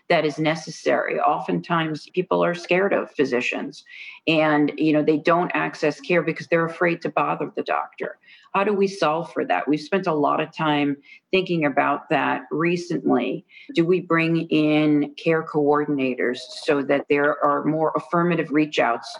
that 0.09 0.25
is 0.25 0.37
necessary. 0.37 1.19
Oftentimes 1.21 2.09
people 2.13 2.43
are 2.43 2.53
scared 2.53 2.91
of 2.91 3.09
physicians 3.11 3.85
and 4.27 4.73
you 4.77 4.91
know 4.91 5.01
they 5.01 5.17
don't 5.17 5.51
access 5.53 6.01
care 6.01 6.21
because 6.21 6.47
they're 6.47 6.65
afraid 6.65 7.01
to 7.01 7.09
bother 7.09 7.51
the 7.55 7.63
doctor. 7.63 8.19
How 8.53 8.65
do 8.65 8.73
we 8.73 8.87
solve 8.87 9.31
for 9.31 9.45
that? 9.45 9.69
We've 9.69 9.79
spent 9.79 10.07
a 10.07 10.13
lot 10.13 10.41
of 10.41 10.53
time 10.53 10.97
thinking 11.31 11.63
about 11.63 12.09
that 12.09 12.41
recently. 12.51 13.45
Do 13.73 13.85
we 13.85 14.01
bring 14.01 14.41
in 14.49 15.15
care 15.15 15.43
coordinators 15.43 16.39
so 16.63 16.83
that 16.83 17.05
there 17.09 17.41
are 17.45 17.63
more 17.63 17.93
affirmative 17.95 18.51
reach 18.51 18.79
outs 18.79 19.17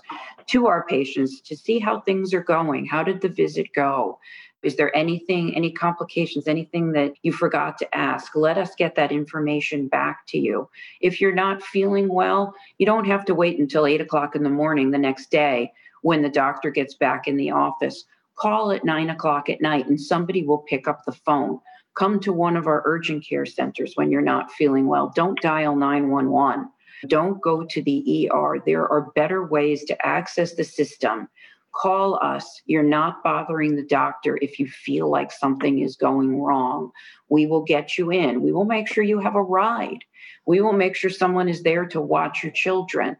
to 0.47 0.67
our 0.67 0.85
patients 0.85 1.39
to 1.41 1.55
see 1.55 1.79
how 1.79 2.01
things 2.01 2.33
are 2.33 2.43
going? 2.43 2.85
How 2.85 3.03
did 3.03 3.21
the 3.21 3.29
visit 3.29 3.67
go? 3.73 4.19
Is 4.63 4.75
there 4.75 4.95
anything, 4.95 5.55
any 5.55 5.71
complications, 5.71 6.47
anything 6.47 6.91
that 6.91 7.13
you 7.23 7.33
forgot 7.33 7.77
to 7.79 7.95
ask? 7.95 8.35
Let 8.35 8.57
us 8.57 8.75
get 8.75 8.95
that 8.95 9.11
information 9.11 9.87
back 9.87 10.27
to 10.27 10.37
you. 10.37 10.69
If 10.99 11.19
you're 11.19 11.33
not 11.33 11.63
feeling 11.63 12.07
well, 12.13 12.53
you 12.77 12.85
don't 12.85 13.07
have 13.07 13.25
to 13.25 13.35
wait 13.35 13.59
until 13.59 13.87
eight 13.87 14.01
o'clock 14.01 14.35
in 14.35 14.43
the 14.43 14.49
morning 14.49 14.91
the 14.91 14.97
next 14.97 15.31
day 15.31 15.71
when 16.03 16.21
the 16.21 16.29
doctor 16.29 16.69
gets 16.69 16.93
back 16.93 17.27
in 17.27 17.37
the 17.37 17.51
office. 17.51 18.05
Call 18.35 18.71
at 18.71 18.85
nine 18.85 19.09
o'clock 19.09 19.49
at 19.49 19.61
night 19.61 19.87
and 19.87 19.99
somebody 19.99 20.43
will 20.43 20.59
pick 20.59 20.87
up 20.87 21.05
the 21.05 21.11
phone. 21.11 21.59
Come 21.95 22.19
to 22.21 22.31
one 22.31 22.55
of 22.55 22.67
our 22.67 22.83
urgent 22.85 23.25
care 23.27 23.45
centers 23.45 23.93
when 23.95 24.11
you're 24.11 24.21
not 24.21 24.51
feeling 24.51 24.87
well. 24.87 25.11
Don't 25.15 25.39
dial 25.41 25.75
911. 25.75 26.69
Don't 27.07 27.41
go 27.41 27.63
to 27.63 27.81
the 27.81 28.29
ER. 28.31 28.61
There 28.65 28.87
are 28.87 29.11
better 29.15 29.45
ways 29.45 29.83
to 29.85 30.05
access 30.05 30.53
the 30.53 30.63
system 30.63 31.27
call 31.73 32.19
us. 32.21 32.61
You're 32.65 32.83
not 32.83 33.23
bothering 33.23 33.75
the 33.75 33.85
doctor 33.85 34.37
if 34.41 34.59
you 34.59 34.67
feel 34.67 35.09
like 35.09 35.31
something 35.31 35.79
is 35.79 35.95
going 35.95 36.39
wrong. 36.41 36.91
We 37.29 37.45
will 37.45 37.63
get 37.63 37.97
you 37.97 38.11
in. 38.11 38.41
We 38.41 38.51
will 38.51 38.65
make 38.65 38.87
sure 38.87 39.03
you 39.03 39.19
have 39.19 39.35
a 39.35 39.41
ride. 39.41 40.03
We 40.45 40.61
will 40.61 40.73
make 40.73 40.95
sure 40.95 41.09
someone 41.09 41.47
is 41.47 41.63
there 41.63 41.85
to 41.87 42.01
watch 42.01 42.43
your 42.43 42.51
children. 42.51 43.17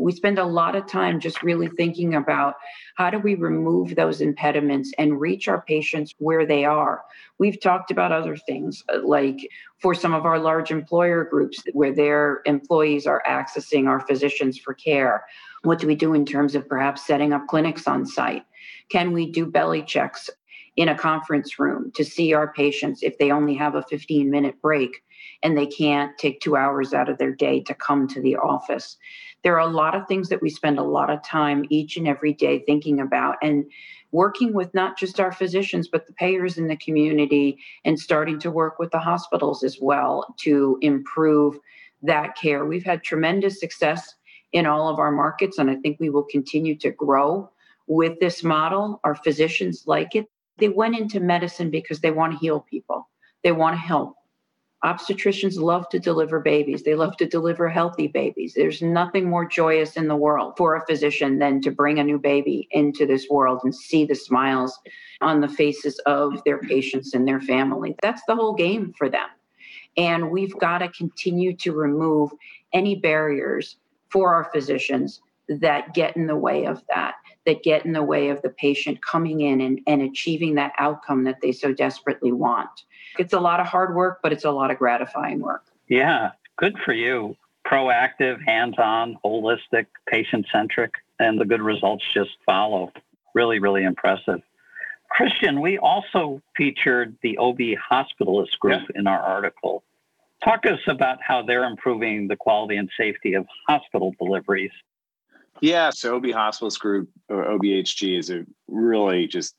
We 0.00 0.12
spend 0.12 0.38
a 0.38 0.46
lot 0.46 0.76
of 0.76 0.86
time 0.86 1.20
just 1.20 1.42
really 1.42 1.68
thinking 1.68 2.14
about 2.14 2.54
how 2.96 3.10
do 3.10 3.18
we 3.18 3.34
remove 3.34 3.94
those 3.94 4.22
impediments 4.22 4.92
and 4.96 5.20
reach 5.20 5.46
our 5.46 5.60
patients 5.60 6.14
where 6.18 6.46
they 6.46 6.64
are. 6.64 7.02
We've 7.38 7.60
talked 7.60 7.90
about 7.90 8.10
other 8.10 8.36
things 8.36 8.82
uh, 8.92 9.06
like 9.06 9.46
for 9.78 9.94
some 9.94 10.14
of 10.14 10.24
our 10.24 10.38
large 10.38 10.70
employer 10.70 11.24
groups 11.24 11.62
where 11.74 11.94
their 11.94 12.40
employees 12.46 13.06
are 13.06 13.22
accessing 13.28 13.88
our 13.88 14.00
physicians 14.00 14.58
for 14.58 14.72
care 14.72 15.24
what 15.62 15.78
do 15.78 15.86
we 15.86 15.94
do 15.94 16.14
in 16.14 16.24
terms 16.24 16.54
of 16.54 16.68
perhaps 16.68 17.06
setting 17.06 17.32
up 17.32 17.46
clinics 17.48 17.86
on 17.86 18.06
site? 18.06 18.44
Can 18.88 19.12
we 19.12 19.30
do 19.30 19.46
belly 19.46 19.82
checks 19.82 20.30
in 20.76 20.88
a 20.88 20.98
conference 20.98 21.58
room 21.58 21.92
to 21.94 22.04
see 22.04 22.32
our 22.32 22.52
patients 22.52 23.02
if 23.02 23.18
they 23.18 23.30
only 23.30 23.54
have 23.54 23.74
a 23.74 23.82
15 23.82 24.30
minute 24.30 24.60
break 24.62 25.02
and 25.42 25.56
they 25.56 25.66
can't 25.66 26.16
take 26.18 26.40
two 26.40 26.56
hours 26.56 26.94
out 26.94 27.08
of 27.08 27.18
their 27.18 27.34
day 27.34 27.60
to 27.60 27.74
come 27.74 28.08
to 28.08 28.20
the 28.20 28.36
office? 28.36 28.96
There 29.42 29.54
are 29.54 29.68
a 29.68 29.72
lot 29.72 29.94
of 29.94 30.06
things 30.06 30.28
that 30.28 30.42
we 30.42 30.50
spend 30.50 30.78
a 30.78 30.84
lot 30.84 31.10
of 31.10 31.22
time 31.22 31.64
each 31.70 31.96
and 31.96 32.06
every 32.06 32.32
day 32.32 32.60
thinking 32.60 33.00
about 33.00 33.36
and 33.42 33.64
working 34.12 34.52
with 34.52 34.72
not 34.74 34.98
just 34.98 35.20
our 35.20 35.32
physicians, 35.32 35.88
but 35.88 36.06
the 36.06 36.12
payers 36.12 36.58
in 36.58 36.68
the 36.68 36.76
community 36.76 37.58
and 37.84 37.98
starting 37.98 38.38
to 38.40 38.50
work 38.50 38.78
with 38.78 38.90
the 38.90 38.98
hospitals 38.98 39.62
as 39.62 39.78
well 39.80 40.34
to 40.40 40.78
improve 40.80 41.58
that 42.02 42.36
care. 42.36 42.64
We've 42.64 42.84
had 42.84 43.02
tremendous 43.02 43.60
success 43.60 44.14
in 44.52 44.66
all 44.66 44.88
of 44.88 44.98
our 44.98 45.10
markets. 45.10 45.58
And 45.58 45.70
I 45.70 45.76
think 45.76 45.98
we 46.00 46.10
will 46.10 46.24
continue 46.24 46.76
to 46.78 46.90
grow 46.90 47.50
with 47.86 48.18
this 48.20 48.42
model. 48.42 49.00
Our 49.04 49.14
physicians 49.14 49.84
like 49.86 50.14
it. 50.14 50.26
They 50.58 50.68
went 50.68 50.96
into 50.96 51.20
medicine 51.20 51.70
because 51.70 52.00
they 52.00 52.10
want 52.10 52.32
to 52.32 52.38
heal 52.38 52.60
people, 52.60 53.08
they 53.42 53.52
want 53.52 53.74
to 53.74 53.80
help. 53.80 54.16
Obstetricians 54.82 55.58
love 55.58 55.86
to 55.90 55.98
deliver 55.98 56.40
babies. 56.40 56.84
They 56.84 56.94
love 56.94 57.14
to 57.18 57.26
deliver 57.26 57.68
healthy 57.68 58.06
babies. 58.06 58.54
There's 58.54 58.80
nothing 58.80 59.28
more 59.28 59.44
joyous 59.44 59.94
in 59.94 60.08
the 60.08 60.16
world 60.16 60.54
for 60.56 60.74
a 60.74 60.86
physician 60.86 61.38
than 61.38 61.60
to 61.62 61.70
bring 61.70 61.98
a 61.98 62.04
new 62.04 62.18
baby 62.18 62.66
into 62.70 63.04
this 63.04 63.26
world 63.28 63.60
and 63.62 63.74
see 63.74 64.06
the 64.06 64.14
smiles 64.14 64.78
on 65.20 65.42
the 65.42 65.48
faces 65.48 65.98
of 66.06 66.42
their 66.44 66.58
patients 66.60 67.12
and 67.12 67.28
their 67.28 67.42
family. 67.42 67.94
That's 68.00 68.22
the 68.26 68.34
whole 68.34 68.54
game 68.54 68.94
for 68.96 69.10
them. 69.10 69.28
And 69.98 70.30
we've 70.30 70.58
got 70.58 70.78
to 70.78 70.88
continue 70.88 71.54
to 71.56 71.72
remove 71.72 72.30
any 72.72 72.94
barriers 72.94 73.76
for 74.10 74.34
our 74.34 74.44
physicians 74.52 75.20
that 75.48 75.94
get 75.94 76.16
in 76.16 76.26
the 76.26 76.36
way 76.36 76.64
of 76.64 76.82
that, 76.88 77.14
that 77.46 77.62
get 77.62 77.84
in 77.84 77.92
the 77.92 78.02
way 78.02 78.28
of 78.28 78.40
the 78.42 78.50
patient 78.50 79.04
coming 79.04 79.40
in 79.40 79.60
and, 79.60 79.80
and 79.86 80.02
achieving 80.02 80.54
that 80.54 80.72
outcome 80.78 81.24
that 81.24 81.40
they 81.42 81.52
so 81.52 81.72
desperately 81.72 82.30
want. 82.30 82.70
It's 83.18 83.32
a 83.32 83.40
lot 83.40 83.58
of 83.58 83.66
hard 83.66 83.94
work, 83.94 84.20
but 84.22 84.32
it's 84.32 84.44
a 84.44 84.50
lot 84.50 84.70
of 84.70 84.78
gratifying 84.78 85.40
work. 85.40 85.64
Yeah, 85.88 86.30
good 86.56 86.78
for 86.84 86.92
you. 86.92 87.36
Proactive, 87.66 88.40
hands 88.46 88.76
on, 88.78 89.18
holistic, 89.24 89.86
patient 90.06 90.46
centric, 90.52 90.94
and 91.18 91.40
the 91.40 91.44
good 91.44 91.60
results 91.60 92.04
just 92.14 92.30
follow. 92.46 92.92
Really, 93.34 93.58
really 93.58 93.84
impressive. 93.84 94.40
Christian, 95.10 95.60
we 95.60 95.76
also 95.78 96.40
featured 96.56 97.16
the 97.22 97.36
OB 97.38 97.58
hospitalist 97.90 98.58
group 98.60 98.82
yeah. 98.94 99.00
in 99.00 99.06
our 99.06 99.20
article. 99.20 99.82
Talk 100.44 100.62
to 100.62 100.72
us 100.72 100.80
about 100.86 101.18
how 101.20 101.42
they're 101.42 101.64
improving 101.64 102.28
the 102.28 102.36
quality 102.36 102.76
and 102.76 102.88
safety 102.98 103.34
of 103.34 103.46
hospital 103.68 104.14
deliveries. 104.18 104.72
Yeah, 105.60 105.90
so 105.90 106.16
OB 106.16 106.24
Hospitalist 106.24 106.78
Group, 106.78 107.10
or 107.28 107.44
OBHG, 107.44 108.18
is 108.18 108.30
a 108.30 108.46
really 108.66 109.26
just 109.26 109.54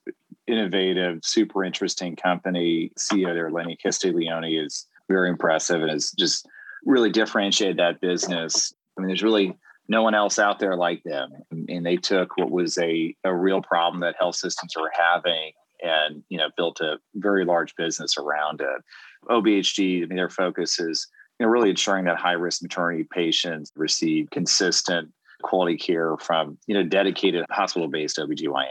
innovative, 0.48 1.20
super 1.24 1.64
interesting 1.64 2.16
company. 2.16 2.92
CEO 2.98 3.34
there, 3.34 3.52
Lenny 3.52 3.78
Castiglione, 3.84 4.58
is 4.58 4.88
very 5.08 5.30
impressive 5.30 5.82
and 5.82 5.92
has 5.92 6.12
just 6.18 6.48
really 6.86 7.12
differentiated 7.12 7.78
that 7.78 8.02
business. 8.02 8.74
I 8.98 9.02
mean, 9.02 9.08
there's 9.08 9.22
really 9.22 9.56
no 9.88 10.02
one 10.02 10.16
else 10.16 10.40
out 10.40 10.58
there 10.58 10.76
like 10.76 11.04
them. 11.04 11.32
And 11.52 11.86
they 11.86 11.98
took 11.98 12.38
what 12.38 12.50
was 12.50 12.78
a, 12.78 13.16
a 13.24 13.36
real 13.36 13.62
problem 13.62 14.02
that 14.02 14.16
health 14.18 14.36
systems 14.36 14.74
were 14.76 14.92
having 14.98 15.52
and 15.84 16.24
you 16.30 16.38
know 16.38 16.50
built 16.56 16.80
a 16.80 16.98
very 17.16 17.44
large 17.46 17.76
business 17.76 18.18
around 18.18 18.62
it. 18.62 18.84
OBHG, 19.30 20.04
I 20.04 20.06
mean, 20.06 20.18
their 20.18 20.30
focus 20.30 20.80
is 20.80 21.08
you 21.40 21.46
know, 21.46 21.52
really 21.52 21.70
ensuring 21.70 22.06
that 22.06 22.18
high 22.18 22.34
risk 22.34 22.62
maternity 22.62 23.08
patients 23.12 23.72
receive 23.76 24.30
consistent 24.32 25.12
quality 25.42 25.76
care 25.76 26.16
from 26.18 26.58
you 26.68 26.76
know 26.76 26.84
dedicated 26.84 27.46
hospital 27.50 27.88
based 27.88 28.18
OBGYN. 28.18 28.68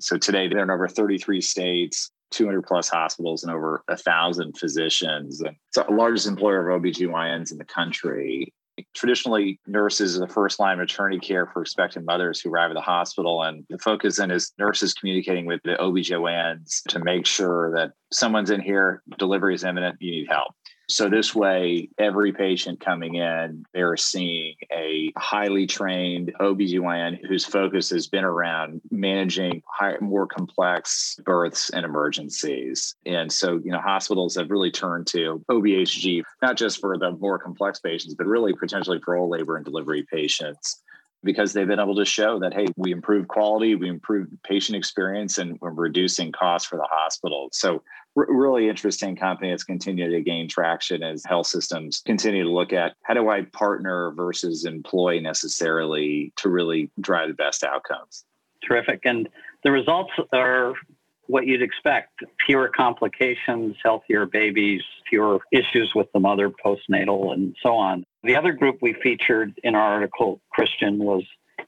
So 0.00 0.16
today 0.16 0.48
they're 0.48 0.62
in 0.62 0.70
over 0.70 0.86
33 0.86 1.40
states, 1.40 2.10
200 2.30 2.62
plus 2.62 2.88
hospitals, 2.88 3.42
and 3.42 3.52
over 3.52 3.82
a 3.88 3.96
thousand 3.96 4.56
physicians. 4.56 5.42
It's 5.42 5.56
the 5.74 5.92
largest 5.92 6.28
employer 6.28 6.70
of 6.70 6.80
OBGYNs 6.80 7.50
in 7.50 7.58
the 7.58 7.64
country. 7.64 8.52
Traditionally, 8.94 9.60
nurses 9.66 10.16
are 10.16 10.20
the 10.20 10.32
first 10.32 10.60
line 10.60 10.74
of 10.74 10.78
maternity 10.80 11.18
care 11.18 11.46
for 11.46 11.62
expectant 11.62 12.06
mothers 12.06 12.40
who 12.40 12.50
arrive 12.50 12.70
at 12.70 12.74
the 12.74 12.80
hospital. 12.80 13.42
And 13.42 13.64
the 13.68 13.78
focus 13.78 14.16
then 14.16 14.30
is 14.30 14.52
nurses 14.58 14.94
communicating 14.94 15.46
with 15.46 15.60
the 15.64 15.76
OBGYNs 15.76 16.82
to 16.88 16.98
make 16.98 17.26
sure 17.26 17.72
that 17.74 17.92
someone's 18.12 18.50
in 18.50 18.60
here, 18.60 19.02
delivery 19.18 19.54
is 19.54 19.64
imminent, 19.64 19.96
you 20.00 20.10
need 20.10 20.28
help. 20.28 20.54
So 20.90 21.10
this 21.10 21.34
way, 21.34 21.90
every 21.98 22.32
patient 22.32 22.80
coming 22.80 23.16
in, 23.16 23.64
they're 23.74 23.98
seeing 23.98 24.54
a 24.72 25.12
highly 25.18 25.66
trained 25.66 26.32
OBGYN 26.40 27.26
whose 27.26 27.44
focus 27.44 27.90
has 27.90 28.06
been 28.06 28.24
around 28.24 28.80
managing 28.90 29.62
more 30.00 30.26
complex 30.26 31.18
births 31.26 31.68
and 31.70 31.84
emergencies. 31.84 32.94
And 33.04 33.30
so, 33.30 33.60
you 33.62 33.70
know, 33.70 33.80
hospitals 33.80 34.34
have 34.36 34.50
really 34.50 34.70
turned 34.70 35.06
to 35.08 35.44
OBHG, 35.50 36.22
not 36.40 36.56
just 36.56 36.80
for 36.80 36.96
the 36.96 37.10
more 37.12 37.38
complex 37.38 37.80
patients, 37.80 38.14
but 38.14 38.26
really 38.26 38.54
potentially 38.54 38.98
for 39.04 39.14
all 39.14 39.28
labor 39.28 39.56
and 39.56 39.66
delivery 39.66 40.06
patients 40.10 40.80
because 41.24 41.52
they've 41.52 41.68
been 41.68 41.80
able 41.80 41.96
to 41.96 42.04
show 42.04 42.38
that 42.38 42.54
hey 42.54 42.66
we 42.76 42.92
improve 42.92 43.28
quality 43.28 43.74
we 43.74 43.88
improve 43.88 44.28
patient 44.44 44.76
experience 44.76 45.38
and 45.38 45.58
we're 45.60 45.70
reducing 45.70 46.32
costs 46.32 46.68
for 46.68 46.76
the 46.76 46.88
hospital 46.90 47.48
so 47.52 47.82
really 48.14 48.68
interesting 48.68 49.14
company 49.16 49.50
that's 49.50 49.64
continued 49.64 50.10
to 50.10 50.20
gain 50.20 50.48
traction 50.48 51.02
as 51.02 51.24
health 51.24 51.46
systems 51.46 52.02
continue 52.04 52.42
to 52.42 52.50
look 52.50 52.72
at 52.72 52.94
how 53.02 53.14
do 53.14 53.28
I 53.28 53.42
partner 53.52 54.12
versus 54.12 54.64
employ 54.64 55.20
necessarily 55.20 56.32
to 56.36 56.48
really 56.48 56.90
drive 57.00 57.28
the 57.28 57.34
best 57.34 57.62
outcomes. 57.64 58.24
Terrific. 58.66 59.00
And 59.04 59.28
the 59.62 59.70
results 59.70 60.12
are 60.32 60.74
what 61.26 61.46
you'd 61.46 61.62
expect 61.62 62.24
fewer 62.46 62.68
complications, 62.74 63.76
healthier 63.82 64.26
babies, 64.26 64.82
fewer 65.08 65.38
issues 65.52 65.92
with 65.94 66.10
the 66.12 66.20
mother 66.20 66.50
postnatal, 66.50 67.32
and 67.32 67.54
so 67.62 67.74
on. 67.74 68.04
The 68.24 68.36
other 68.36 68.52
group 68.52 68.78
we 68.82 68.94
featured 68.94 69.58
in 69.62 69.74
our 69.74 69.92
article, 69.94 70.40
Christian, 70.50 70.98
was 70.98 71.22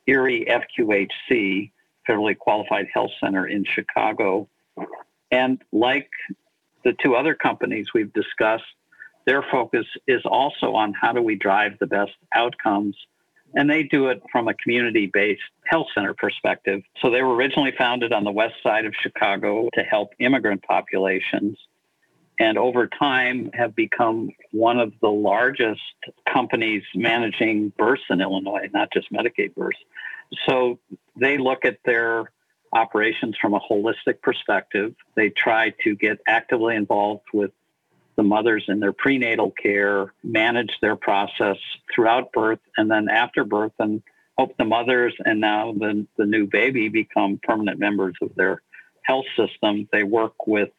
Erie 0.07 0.47
FQHC, 0.49 1.71
Federally 2.09 2.37
Qualified 2.37 2.89
Health 2.93 3.13
Center 3.23 3.47
in 3.47 3.65
Chicago. 3.65 4.49
And 5.31 5.63
like 5.73 6.11
the 6.85 6.95
two 7.03 7.15
other 7.15 7.35
companies 7.35 7.89
we've 7.95 8.13
discussed, 8.13 8.65
their 9.27 9.45
focus 9.51 9.87
is 10.09 10.23
also 10.25 10.75
on 10.75 10.93
how 10.93 11.13
do 11.13 11.23
we 11.23 11.37
drive 11.37 11.79
the 11.79 11.87
best 11.87 12.13
outcomes 12.35 12.97
and 13.55 13.69
they 13.69 13.83
do 13.83 14.09
it 14.09 14.23
from 14.31 14.49
a 14.49 14.55
community 14.55 15.11
based 15.13 15.43
health 15.67 15.89
center 15.95 16.15
perspective. 16.15 16.83
So 17.01 17.11
they 17.11 17.23
were 17.23 17.35
originally 17.35 17.73
founded 17.77 18.13
on 18.13 18.25
the 18.25 18.31
west 18.31 18.55
side 18.63 18.87
of 18.87 18.95
Chicago 19.01 19.69
to 19.75 19.83
help 19.83 20.11
immigrant 20.19 20.63
populations 20.63 21.59
and 22.41 22.57
over 22.57 22.87
time 22.87 23.51
have 23.53 23.77
become 23.77 24.31
one 24.51 24.81
of 24.81 24.95
the 25.03 25.11
largest 25.11 25.83
companies 26.27 26.83
managing 26.95 27.69
births 27.77 28.03
in 28.09 28.23
Illinois, 28.23 28.69
not 28.73 28.91
just 28.91 29.13
Medicaid 29.13 29.55
births. 29.55 29.79
So 30.49 30.79
they 31.17 31.37
look 31.37 31.67
at 31.67 31.79
their 31.85 32.33
operations 32.73 33.37
from 33.39 33.53
a 33.53 33.61
holistic 33.61 34.23
perspective. 34.23 34.95
They 35.17 35.29
try 35.29 35.75
to 35.85 35.95
get 35.95 36.19
actively 36.27 36.77
involved 36.77 37.27
with 37.35 37.51
the 38.17 38.23
mothers 38.23 38.65
in 38.69 38.81
their 38.81 38.95
prenatal 38.95 39.51
care, 39.51 40.15
manage 40.25 40.73
their 40.81 40.97
process 40.97 41.59
throughout 41.95 42.33
birth 42.33 42.61
and 42.79 42.91
then 42.91 43.11
after 43.11 43.45
birth, 43.45 43.73
and 43.79 44.03
hope 44.39 44.57
the 44.57 44.65
mothers 44.65 45.15
and 45.27 45.41
now 45.41 45.73
the, 45.73 46.07
the 46.17 46.25
new 46.25 46.47
baby 46.47 46.89
become 46.89 47.39
permanent 47.43 47.79
members 47.79 48.15
of 48.23 48.35
their 48.35 48.63
health 49.03 49.27
system. 49.37 49.89
They 49.93 50.05
work 50.05 50.47
with 50.47 50.71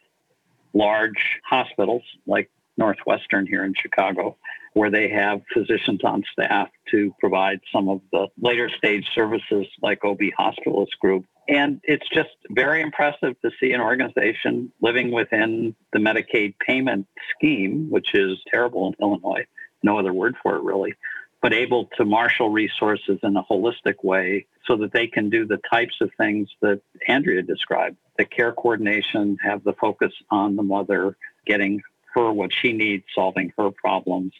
large 0.73 1.39
hospitals 1.43 2.03
like 2.25 2.49
Northwestern 2.77 3.45
here 3.45 3.63
in 3.63 3.73
Chicago, 3.79 4.37
where 4.73 4.89
they 4.89 5.09
have 5.09 5.41
physicians 5.53 6.01
on 6.03 6.23
staff 6.31 6.69
to 6.89 7.13
provide 7.19 7.59
some 7.71 7.89
of 7.89 8.01
the 8.11 8.27
later 8.41 8.69
stage 8.77 9.05
services 9.13 9.67
like 9.81 10.03
OB 10.03 10.19
Hospitalist 10.39 10.97
Group. 10.99 11.25
And 11.47 11.81
it's 11.83 12.07
just 12.13 12.29
very 12.49 12.81
impressive 12.81 13.39
to 13.41 13.51
see 13.59 13.73
an 13.73 13.81
organization 13.81 14.71
living 14.81 15.11
within 15.11 15.75
the 15.91 15.99
Medicaid 15.99 16.55
payment 16.65 17.07
scheme, 17.35 17.89
which 17.89 18.13
is 18.13 18.37
terrible 18.49 18.87
in 18.87 18.93
Illinois, 19.01 19.45
no 19.83 19.99
other 19.99 20.13
word 20.13 20.35
for 20.41 20.55
it 20.55 20.63
really, 20.63 20.93
but 21.41 21.53
able 21.53 21.85
to 21.97 22.05
marshal 22.05 22.49
resources 22.49 23.19
in 23.23 23.35
a 23.35 23.43
holistic 23.43 24.03
way 24.03 24.45
so 24.65 24.77
that 24.77 24.93
they 24.93 25.07
can 25.07 25.29
do 25.29 25.45
the 25.45 25.59
types 25.71 25.95
of 25.99 26.11
things 26.17 26.49
that 26.61 26.81
Andrea 27.07 27.41
described. 27.41 27.97
The 28.17 28.25
care 28.25 28.51
coordination, 28.51 29.37
have 29.43 29.63
the 29.63 29.73
focus 29.73 30.13
on 30.29 30.55
the 30.55 30.63
mother, 30.63 31.17
getting 31.45 31.81
her 32.13 32.31
what 32.31 32.51
she 32.53 32.73
needs, 32.73 33.05
solving 33.15 33.53
her 33.57 33.71
problems, 33.71 34.33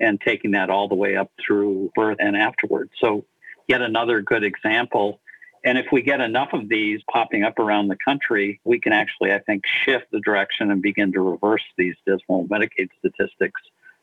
and 0.00 0.20
taking 0.20 0.52
that 0.52 0.68
all 0.68 0.88
the 0.88 0.96
way 0.96 1.16
up 1.16 1.30
through 1.44 1.92
birth 1.94 2.16
and 2.18 2.36
afterwards. 2.36 2.90
So, 3.00 3.24
yet 3.68 3.82
another 3.82 4.20
good 4.20 4.42
example. 4.42 5.20
And 5.64 5.78
if 5.78 5.86
we 5.92 6.02
get 6.02 6.20
enough 6.20 6.52
of 6.52 6.68
these 6.68 7.00
popping 7.08 7.44
up 7.44 7.60
around 7.60 7.86
the 7.86 7.96
country, 8.04 8.60
we 8.64 8.80
can 8.80 8.92
actually, 8.92 9.32
I 9.32 9.38
think, 9.38 9.62
shift 9.84 10.06
the 10.10 10.18
direction 10.18 10.72
and 10.72 10.82
begin 10.82 11.12
to 11.12 11.20
reverse 11.20 11.62
these 11.78 11.94
dismal 12.04 12.48
Medicaid 12.48 12.88
statistics 12.98 13.60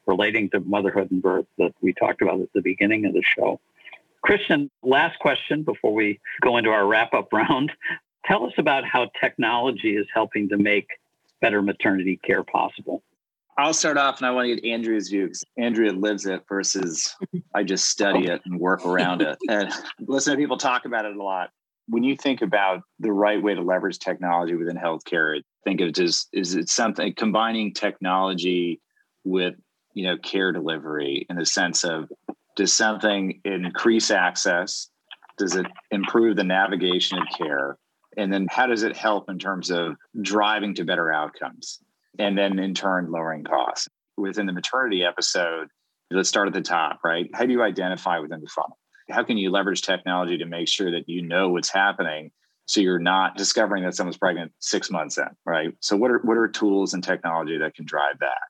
relating 0.10 0.50
to 0.50 0.60
motherhood 0.62 1.12
and 1.12 1.22
birth 1.22 1.46
that 1.60 1.72
we 1.82 1.94
talked 1.94 2.22
about 2.22 2.42
at 2.42 2.52
the 2.54 2.62
beginning 2.62 3.06
of 3.06 3.14
the 3.14 3.22
show. 3.22 3.60
Christian, 4.22 4.70
last 4.84 5.20
question 5.20 5.64
before 5.64 5.94
we 5.94 6.20
go 6.42 6.58
into 6.58 6.72
our 6.72 6.86
wrap 6.86 7.14
up 7.14 7.32
round. 7.32 7.72
Tell 8.26 8.46
us 8.46 8.54
about 8.58 8.84
how 8.86 9.10
technology 9.22 9.96
is 9.96 10.06
helping 10.14 10.50
to 10.50 10.58
make 10.58 10.88
better 11.42 11.62
maternity 11.62 12.20
care 12.24 12.44
possible. 12.44 13.02
I'll 13.58 13.74
start 13.74 13.98
off 13.98 14.18
and 14.18 14.28
I 14.28 14.32
want 14.32 14.48
to 14.48 14.56
get 14.56 14.66
Andrea's 14.66 15.10
view 15.10 15.26
because 15.26 15.44
Andrea 15.58 15.92
lives 15.92 16.26
it 16.26 16.44
versus 16.48 17.16
I 17.54 17.64
just 17.64 17.90
study 17.90 18.28
it 18.28 18.42
and 18.46 18.60
work 18.60 18.86
around 18.86 19.22
it. 19.22 19.38
And 19.50 19.72
listen 20.00 20.34
to 20.34 20.38
people 20.38 20.58
talk 20.58 20.86
about 20.86 21.06
it 21.06 21.16
a 21.16 21.24
lot. 21.24 21.50
When 21.88 22.04
you 22.04 22.16
think 22.16 22.42
about 22.42 22.82
the 23.00 23.12
right 23.12 23.42
way 23.42 23.56
to 23.56 23.62
leverage 23.62 24.00
technology 24.00 24.56
within 24.56 24.78
healthcare, 24.78 25.42
think 25.64 25.82
of 25.82 25.90
it 25.90 26.00
as 26.00 26.28
is 26.32 26.56
it 26.56 26.70
something 26.70 27.14
combining 27.16 27.74
technology 27.74 28.80
with 29.24 29.56
you 30.00 30.06
know 30.06 30.18
care 30.18 30.54
delivery 30.54 31.26
in 31.30 31.36
the 31.36 31.46
sense 31.46 31.84
of 31.84 32.10
does 32.56 32.72
something 32.72 33.42
increase 33.44 34.12
access? 34.12 34.90
Does 35.38 35.58
it 35.58 35.66
improve 35.92 36.38
the 36.38 36.44
navigation 36.46 37.18
of 37.18 37.26
care? 37.38 37.78
And 38.16 38.32
then 38.32 38.48
how 38.50 38.68
does 38.68 38.84
it 38.84 38.96
help 38.96 39.30
in 39.30 39.40
terms 39.40 39.70
of 39.70 39.98
driving 40.22 40.74
to 40.76 40.86
better 40.86 41.12
outcomes? 41.12 41.80
And 42.18 42.38
then 42.38 42.60
in 42.60 42.74
turn 42.74 43.12
lowering 43.12 43.44
costs. 43.44 43.90
Within 44.16 44.46
the 44.46 44.54
maternity 44.54 45.04
episode 45.04 45.68
let's 46.12 46.30
start 46.30 46.48
at 46.48 46.54
the 46.54 46.62
top 46.62 47.00
right? 47.04 47.30
How 47.34 47.46
do 47.46 47.52
you 47.52 47.62
identify 47.62 48.20
within 48.20 48.40
the 48.40 48.48
funnel? 48.48 48.78
How 49.10 49.24
can 49.24 49.38
you 49.38 49.52
leverage 49.52 49.82
technology 49.82 50.38
to 50.38 50.46
make 50.46 50.70
sure 50.70 50.92
that 50.92 51.10
you 51.10 51.22
know 51.22 51.50
what's 51.50 51.74
happening 51.74 52.32
so 52.68 52.80
you're 52.80 53.00
not 53.00 53.36
discovering 53.36 53.84
that 53.84 53.96
someone's 53.96 54.18
pregnant 54.18 54.54
six 54.60 54.90
months 54.90 55.18
in 55.18 55.28
right? 55.46 55.74
So 55.82 55.98
what 55.98 56.10
are 56.10 56.20
what 56.20 56.38
are 56.38 56.48
tools 56.48 56.94
and 56.94 57.04
technology 57.04 57.58
that 57.58 57.76
can 57.76 57.86
drive 57.86 58.20
that 58.22 58.48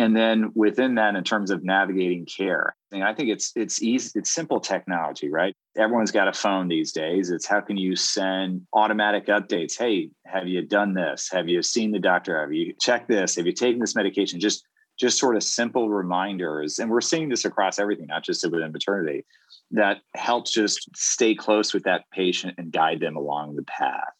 and 0.00 0.16
then 0.16 0.50
within 0.54 0.94
that 0.96 1.14
in 1.14 1.22
terms 1.22 1.50
of 1.50 1.62
navigating 1.62 2.26
care 2.26 2.74
i 2.94 3.14
think 3.14 3.28
it's 3.28 3.52
it's 3.54 3.82
easy 3.82 4.18
it's 4.18 4.30
simple 4.30 4.58
technology 4.60 5.28
right? 5.30 5.54
Everyone's 5.76 6.10
got 6.10 6.26
a 6.28 6.32
phone 6.32 6.66
these 6.66 6.92
days. 6.92 7.30
It's 7.30 7.46
how 7.46 7.60
can 7.60 7.76
you 7.76 7.94
send 7.94 8.66
automatic 8.72 9.26
updates? 9.26 9.78
Hey 9.78 10.10
have 10.26 10.48
you 10.48 10.62
done 10.62 10.94
this? 10.94 11.28
Have 11.30 11.48
you 11.48 11.62
seen 11.62 11.92
the 11.92 11.98
doctor? 11.98 12.40
Have 12.40 12.52
you 12.52 12.74
checked 12.80 13.08
this? 13.08 13.36
Have 13.36 13.46
you 13.46 13.52
taken 13.52 13.80
this 13.80 13.94
medication? 13.94 14.40
Just 14.40 14.64
just 14.98 15.18
sort 15.18 15.36
of 15.36 15.42
simple 15.42 15.88
reminders. 15.88 16.78
And 16.78 16.90
we're 16.90 17.00
seeing 17.00 17.30
this 17.30 17.44
across 17.44 17.78
everything 17.78 18.06
not 18.06 18.24
just 18.24 18.44
within 18.44 18.72
maternity 18.72 19.24
that 19.70 19.98
helps 20.14 20.50
just 20.50 20.88
stay 20.94 21.34
close 21.34 21.72
with 21.72 21.84
that 21.84 22.04
patient 22.12 22.54
and 22.58 22.72
guide 22.72 23.00
them 23.00 23.16
along 23.16 23.56
the 23.56 23.62
path. 23.62 24.12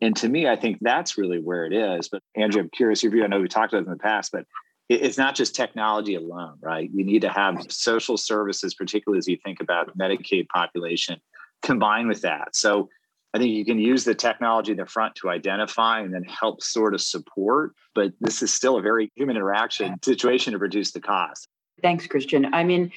And 0.00 0.16
to 0.16 0.28
me 0.28 0.48
i 0.48 0.56
think 0.56 0.78
that's 0.80 1.18
really 1.18 1.40
where 1.40 1.66
it 1.66 1.72
is. 1.72 2.08
But 2.08 2.22
andrea 2.36 2.62
i'm 2.62 2.70
curious 2.70 3.02
if 3.04 3.12
you 3.12 3.24
i 3.24 3.26
know 3.26 3.40
we 3.40 3.48
talked 3.48 3.72
about 3.72 3.82
it 3.82 3.86
in 3.86 3.92
the 3.92 3.98
past 3.98 4.30
but 4.32 4.46
it's 4.88 5.16
not 5.16 5.34
just 5.34 5.54
technology 5.54 6.14
alone, 6.14 6.58
right? 6.60 6.90
You 6.92 7.04
need 7.04 7.22
to 7.22 7.30
have 7.30 7.58
social 7.70 8.16
services, 8.16 8.74
particularly 8.74 9.18
as 9.18 9.26
you 9.26 9.38
think 9.44 9.60
about 9.60 9.96
Medicaid 9.96 10.48
population, 10.48 11.20
combined 11.62 12.08
with 12.08 12.20
that. 12.22 12.54
So 12.54 12.90
I 13.32 13.38
think 13.38 13.54
you 13.54 13.64
can 13.64 13.78
use 13.78 14.04
the 14.04 14.14
technology 14.14 14.72
in 14.72 14.78
the 14.78 14.86
front 14.86 15.14
to 15.16 15.30
identify 15.30 16.00
and 16.00 16.12
then 16.12 16.24
help 16.24 16.62
sort 16.62 16.94
of 16.94 17.00
support, 17.00 17.72
but 17.94 18.12
this 18.20 18.42
is 18.42 18.52
still 18.52 18.76
a 18.76 18.82
very 18.82 19.10
human 19.16 19.36
interaction 19.36 19.96
situation 20.02 20.52
to 20.52 20.58
reduce 20.58 20.92
the 20.92 21.00
cost. 21.00 21.48
Thanks, 21.82 22.06
Christian. 22.06 22.54
I 22.54 22.62
mean, 22.62 22.92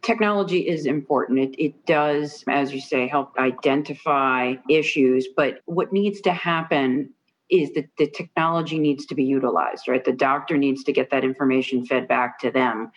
technology 0.00 0.66
is 0.66 0.86
important. 0.86 1.40
It, 1.40 1.62
it 1.62 1.86
does, 1.86 2.42
as 2.48 2.72
you 2.72 2.80
say, 2.80 3.06
help 3.06 3.36
identify 3.38 4.54
issues, 4.70 5.28
but 5.36 5.60
what 5.66 5.92
needs 5.92 6.20
to 6.22 6.32
happen 6.32 7.10
is 7.50 7.72
that 7.74 7.88
the 7.98 8.08
technology 8.08 8.78
needs 8.78 9.06
to 9.06 9.14
be 9.14 9.24
utilized, 9.24 9.88
right? 9.88 10.04
The 10.04 10.12
doctor 10.12 10.56
needs 10.56 10.82
to 10.84 10.92
get 10.92 11.10
that 11.10 11.24
information 11.24 11.86
fed 11.86 12.08
back 12.08 12.38
to 12.40 12.50
them 12.50 12.90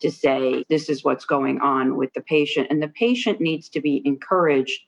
to 0.00 0.10
say, 0.10 0.64
this 0.68 0.88
is 0.88 1.04
what's 1.04 1.24
going 1.24 1.60
on 1.60 1.96
with 1.96 2.12
the 2.14 2.20
patient. 2.20 2.68
And 2.70 2.82
the 2.82 2.88
patient 2.88 3.40
needs 3.40 3.68
to 3.70 3.80
be 3.80 4.02
encouraged 4.04 4.80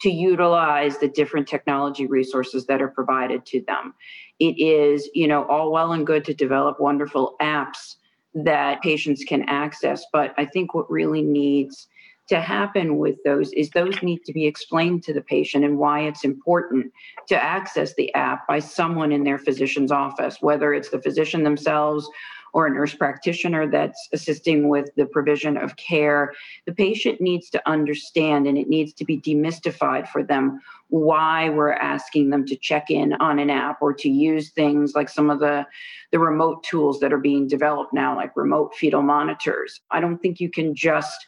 to 0.00 0.10
utilize 0.10 0.98
the 0.98 1.08
different 1.08 1.48
technology 1.48 2.06
resources 2.06 2.66
that 2.66 2.82
are 2.82 2.88
provided 2.88 3.46
to 3.46 3.62
them. 3.66 3.94
It 4.38 4.58
is, 4.58 5.08
you 5.14 5.26
know, 5.26 5.44
all 5.44 5.72
well 5.72 5.92
and 5.92 6.06
good 6.06 6.24
to 6.26 6.34
develop 6.34 6.80
wonderful 6.80 7.36
apps 7.40 7.96
that 8.34 8.82
patients 8.82 9.24
can 9.24 9.48
access, 9.48 10.04
but 10.12 10.34
I 10.36 10.44
think 10.44 10.74
what 10.74 10.90
really 10.90 11.22
needs 11.22 11.88
to 12.28 12.40
happen 12.40 12.98
with 12.98 13.22
those 13.24 13.52
is 13.52 13.70
those 13.70 14.02
need 14.02 14.24
to 14.24 14.32
be 14.32 14.46
explained 14.46 15.04
to 15.04 15.12
the 15.12 15.20
patient 15.20 15.64
and 15.64 15.78
why 15.78 16.00
it's 16.00 16.24
important 16.24 16.92
to 17.28 17.40
access 17.40 17.94
the 17.94 18.12
app 18.14 18.46
by 18.46 18.58
someone 18.58 19.12
in 19.12 19.24
their 19.24 19.38
physician's 19.38 19.92
office, 19.92 20.38
whether 20.40 20.74
it's 20.74 20.90
the 20.90 21.00
physician 21.00 21.44
themselves 21.44 22.08
or 22.52 22.66
a 22.66 22.70
nurse 22.70 22.94
practitioner 22.94 23.70
that's 23.70 24.08
assisting 24.14 24.68
with 24.68 24.88
the 24.96 25.04
provision 25.04 25.58
of 25.58 25.76
care. 25.76 26.32
The 26.64 26.72
patient 26.72 27.20
needs 27.20 27.50
to 27.50 27.68
understand 27.68 28.46
and 28.46 28.56
it 28.56 28.66
needs 28.66 28.94
to 28.94 29.04
be 29.04 29.20
demystified 29.20 30.08
for 30.08 30.22
them 30.22 30.62
why 30.88 31.50
we're 31.50 31.72
asking 31.72 32.30
them 32.30 32.46
to 32.46 32.56
check 32.56 32.90
in 32.90 33.12
on 33.14 33.38
an 33.38 33.50
app 33.50 33.82
or 33.82 33.92
to 33.92 34.08
use 34.08 34.50
things 34.50 34.94
like 34.94 35.10
some 35.10 35.28
of 35.28 35.38
the, 35.38 35.66
the 36.12 36.18
remote 36.18 36.62
tools 36.64 37.00
that 37.00 37.12
are 37.12 37.18
being 37.18 37.46
developed 37.46 37.92
now, 37.92 38.16
like 38.16 38.34
remote 38.36 38.74
fetal 38.74 39.02
monitors. 39.02 39.80
I 39.90 40.00
don't 40.00 40.16
think 40.16 40.40
you 40.40 40.48
can 40.48 40.74
just 40.74 41.26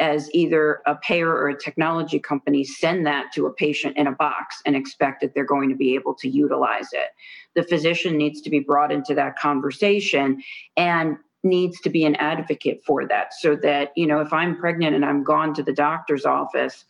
as 0.00 0.32
either 0.32 0.80
a 0.86 0.94
payer 0.96 1.30
or 1.30 1.48
a 1.48 1.58
technology 1.58 2.18
company 2.18 2.64
send 2.64 3.06
that 3.06 3.32
to 3.32 3.46
a 3.46 3.52
patient 3.52 3.96
in 3.96 4.06
a 4.06 4.12
box 4.12 4.62
and 4.64 4.76
expect 4.76 5.20
that 5.20 5.34
they're 5.34 5.44
going 5.44 5.68
to 5.68 5.74
be 5.74 5.94
able 5.94 6.14
to 6.14 6.28
utilize 6.28 6.88
it. 6.92 7.10
The 7.54 7.62
physician 7.62 8.16
needs 8.16 8.40
to 8.42 8.50
be 8.50 8.60
brought 8.60 8.92
into 8.92 9.14
that 9.14 9.38
conversation 9.38 10.42
and 10.76 11.16
needs 11.44 11.80
to 11.80 11.90
be 11.90 12.04
an 12.04 12.16
advocate 12.16 12.82
for 12.84 13.06
that 13.06 13.32
so 13.34 13.56
that, 13.56 13.92
you 13.96 14.06
know, 14.06 14.20
if 14.20 14.32
I'm 14.32 14.56
pregnant 14.56 14.94
and 14.94 15.04
I'm 15.04 15.22
gone 15.22 15.54
to 15.54 15.62
the 15.62 15.72
doctor's 15.72 16.24
office, 16.24 16.84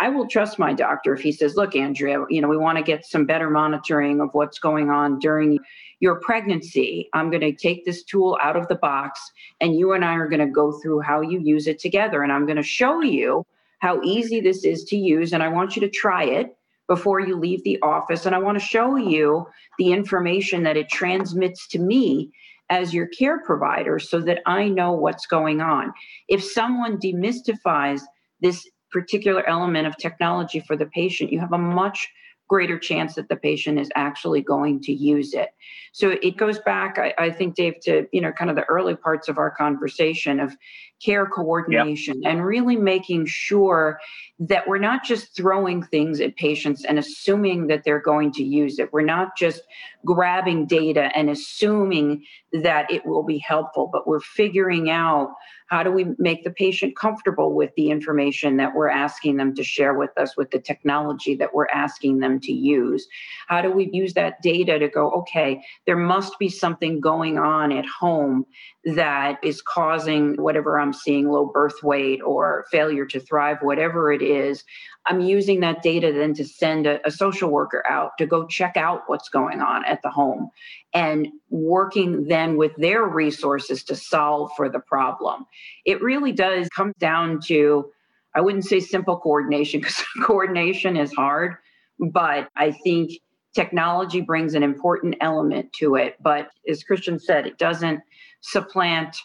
I 0.00 0.08
will 0.08 0.28
trust 0.28 0.58
my 0.58 0.72
doctor 0.72 1.12
if 1.12 1.20
he 1.20 1.32
says, 1.32 1.56
look, 1.56 1.74
Andrea, 1.74 2.24
you 2.30 2.40
know, 2.40 2.48
we 2.48 2.56
want 2.56 2.78
to 2.78 2.84
get 2.84 3.04
some 3.04 3.26
better 3.26 3.50
monitoring 3.50 4.20
of 4.20 4.30
what's 4.32 4.58
going 4.58 4.90
on 4.90 5.18
during 5.18 5.58
your 6.00 6.20
pregnancy. 6.20 7.08
I'm 7.14 7.30
going 7.30 7.40
to 7.42 7.52
take 7.52 7.84
this 7.84 8.04
tool 8.04 8.38
out 8.40 8.56
of 8.56 8.68
the 8.68 8.76
box 8.76 9.20
and 9.60 9.76
you 9.76 9.92
and 9.92 10.04
I 10.04 10.14
are 10.14 10.28
going 10.28 10.46
to 10.46 10.52
go 10.52 10.72
through 10.80 11.00
how 11.00 11.20
you 11.20 11.40
use 11.40 11.66
it 11.66 11.80
together. 11.80 12.22
And 12.22 12.32
I'm 12.32 12.46
going 12.46 12.56
to 12.56 12.62
show 12.62 13.00
you 13.00 13.44
how 13.80 14.00
easy 14.02 14.40
this 14.40 14.64
is 14.64 14.84
to 14.84 14.96
use. 14.96 15.32
And 15.32 15.42
I 15.42 15.48
want 15.48 15.74
you 15.74 15.80
to 15.80 15.90
try 15.90 16.24
it 16.24 16.56
before 16.86 17.20
you 17.20 17.36
leave 17.36 17.64
the 17.64 17.80
office. 17.82 18.24
And 18.24 18.34
I 18.34 18.38
want 18.38 18.58
to 18.58 18.64
show 18.64 18.96
you 18.96 19.46
the 19.78 19.92
information 19.92 20.62
that 20.62 20.76
it 20.76 20.88
transmits 20.88 21.66
to 21.68 21.78
me 21.78 22.30
as 22.70 22.94
your 22.94 23.06
care 23.06 23.40
provider 23.40 23.98
so 23.98 24.20
that 24.20 24.40
I 24.46 24.68
know 24.68 24.92
what's 24.92 25.26
going 25.26 25.60
on. 25.60 25.92
If 26.28 26.42
someone 26.44 26.98
demystifies 26.98 28.02
this 28.40 28.68
particular 28.90 29.46
element 29.48 29.86
of 29.86 29.96
technology 29.96 30.60
for 30.60 30.76
the 30.76 30.86
patient, 30.86 31.32
you 31.32 31.40
have 31.40 31.52
a 31.52 31.58
much 31.58 32.08
greater 32.48 32.78
chance 32.78 33.14
that 33.14 33.28
the 33.28 33.36
patient 33.36 33.78
is 33.78 33.90
actually 33.94 34.40
going 34.40 34.80
to 34.80 34.92
use 34.92 35.34
it. 35.34 35.50
So 35.92 36.16
it 36.22 36.36
goes 36.38 36.58
back, 36.58 36.98
I, 36.98 37.12
I, 37.18 37.30
think, 37.30 37.54
Dave, 37.54 37.74
to 37.82 38.06
you 38.10 38.20
know, 38.20 38.32
kind 38.32 38.50
of 38.50 38.56
the 38.56 38.64
early 38.64 38.96
parts 38.96 39.28
of 39.28 39.36
our 39.36 39.50
conversation 39.50 40.40
of 40.40 40.56
care 41.04 41.26
coordination 41.26 42.22
yep. 42.22 42.32
and 42.32 42.44
really 42.44 42.76
making 42.76 43.26
sure 43.26 44.00
that 44.40 44.66
we're 44.66 44.78
not 44.78 45.04
just 45.04 45.36
throwing 45.36 45.82
things 45.82 46.20
at 46.20 46.36
patients 46.36 46.84
and 46.84 46.98
assuming 46.98 47.66
that 47.66 47.84
they're 47.84 48.00
going 48.00 48.32
to 48.32 48.42
use 48.42 48.78
it. 48.78 48.92
We're 48.92 49.02
not 49.02 49.36
just 49.36 49.62
grabbing 50.04 50.66
data 50.66 51.10
and 51.14 51.28
assuming 51.28 52.24
that 52.52 52.90
it 52.90 53.04
will 53.04 53.24
be 53.24 53.38
helpful, 53.38 53.90
but 53.92 54.08
we're 54.08 54.20
figuring 54.20 54.90
out 54.90 55.34
how 55.68 55.82
do 55.82 55.92
we 55.92 56.06
make 56.18 56.44
the 56.44 56.50
patient 56.50 56.96
comfortable 56.96 57.54
with 57.54 57.70
the 57.76 57.90
information 57.90 58.56
that 58.56 58.74
we're 58.74 58.88
asking 58.88 59.36
them 59.36 59.54
to 59.54 59.62
share 59.62 59.94
with 59.94 60.10
us, 60.18 60.36
with 60.36 60.50
the 60.50 60.58
technology 60.58 61.34
that 61.36 61.54
we're 61.54 61.68
asking 61.72 62.18
them 62.18 62.40
to 62.40 62.52
use? 62.52 63.06
How 63.46 63.62
do 63.62 63.70
we 63.70 63.90
use 63.92 64.14
that 64.14 64.42
data 64.42 64.78
to 64.78 64.88
go, 64.88 65.10
okay, 65.10 65.62
there 65.86 65.96
must 65.96 66.38
be 66.38 66.48
something 66.48 67.00
going 67.00 67.38
on 67.38 67.70
at 67.70 67.86
home 67.86 68.46
that 68.84 69.38
is 69.42 69.60
causing 69.60 70.34
whatever 70.36 70.80
I'm 70.80 70.92
seeing, 70.92 71.28
low 71.28 71.46
birth 71.46 71.82
weight 71.82 72.20
or 72.24 72.64
failure 72.70 73.04
to 73.06 73.20
thrive, 73.20 73.58
whatever 73.60 74.10
it 74.10 74.22
is. 74.22 74.64
I'm 75.08 75.20
using 75.20 75.60
that 75.60 75.82
data 75.82 76.12
then 76.12 76.34
to 76.34 76.44
send 76.44 76.86
a, 76.86 77.06
a 77.06 77.10
social 77.10 77.50
worker 77.50 77.82
out 77.88 78.18
to 78.18 78.26
go 78.26 78.46
check 78.46 78.76
out 78.76 79.02
what's 79.06 79.28
going 79.28 79.60
on 79.60 79.84
at 79.86 80.02
the 80.02 80.10
home 80.10 80.50
and 80.92 81.28
working 81.48 82.28
then 82.28 82.56
with 82.56 82.72
their 82.76 83.04
resources 83.04 83.82
to 83.84 83.96
solve 83.96 84.50
for 84.56 84.68
the 84.68 84.80
problem. 84.80 85.46
It 85.86 86.02
really 86.02 86.32
does 86.32 86.68
come 86.68 86.92
down 86.98 87.40
to, 87.46 87.90
I 88.34 88.42
wouldn't 88.42 88.66
say 88.66 88.80
simple 88.80 89.18
coordination 89.18 89.80
because 89.82 90.04
coordination 90.22 90.96
is 90.96 91.12
hard, 91.12 91.56
but 91.98 92.48
I 92.54 92.72
think 92.72 93.12
technology 93.54 94.20
brings 94.20 94.54
an 94.54 94.62
important 94.62 95.16
element 95.20 95.72
to 95.74 95.96
it. 95.96 96.16
But 96.20 96.48
as 96.68 96.84
Christian 96.84 97.18
said, 97.18 97.46
it 97.46 97.58
doesn't 97.58 98.00
supplant 98.40 99.16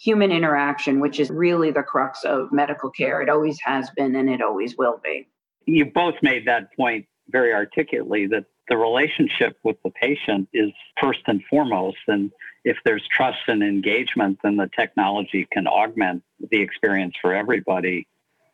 human 0.00 0.32
interaction, 0.32 0.98
which 0.98 1.20
is 1.20 1.30
really 1.30 1.70
the 1.70 1.82
crux 1.82 2.24
of 2.24 2.50
medical 2.52 2.90
care. 2.90 3.20
It 3.20 3.28
always 3.28 3.58
has 3.62 3.90
been 3.90 4.16
and 4.16 4.30
it 4.30 4.40
always 4.40 4.76
will 4.76 5.00
be. 5.04 5.28
You 5.66 5.84
both 5.84 6.14
made 6.22 6.46
that 6.46 6.74
point 6.74 7.06
very 7.28 7.52
articulately 7.52 8.26
that 8.28 8.46
the 8.68 8.76
relationship 8.76 9.58
with 9.62 9.76
the 9.84 9.90
patient 9.90 10.48
is 10.54 10.70
first 11.00 11.20
and 11.26 11.42
foremost. 11.50 11.98
And 12.08 12.30
if 12.64 12.78
there's 12.84 13.06
trust 13.14 13.40
and 13.46 13.62
engagement, 13.62 14.38
then 14.42 14.56
the 14.56 14.70
technology 14.78 15.46
can 15.52 15.66
augment 15.66 16.22
the 16.50 16.60
experience 16.60 17.14
for 17.20 17.34
everybody. 17.34 18.06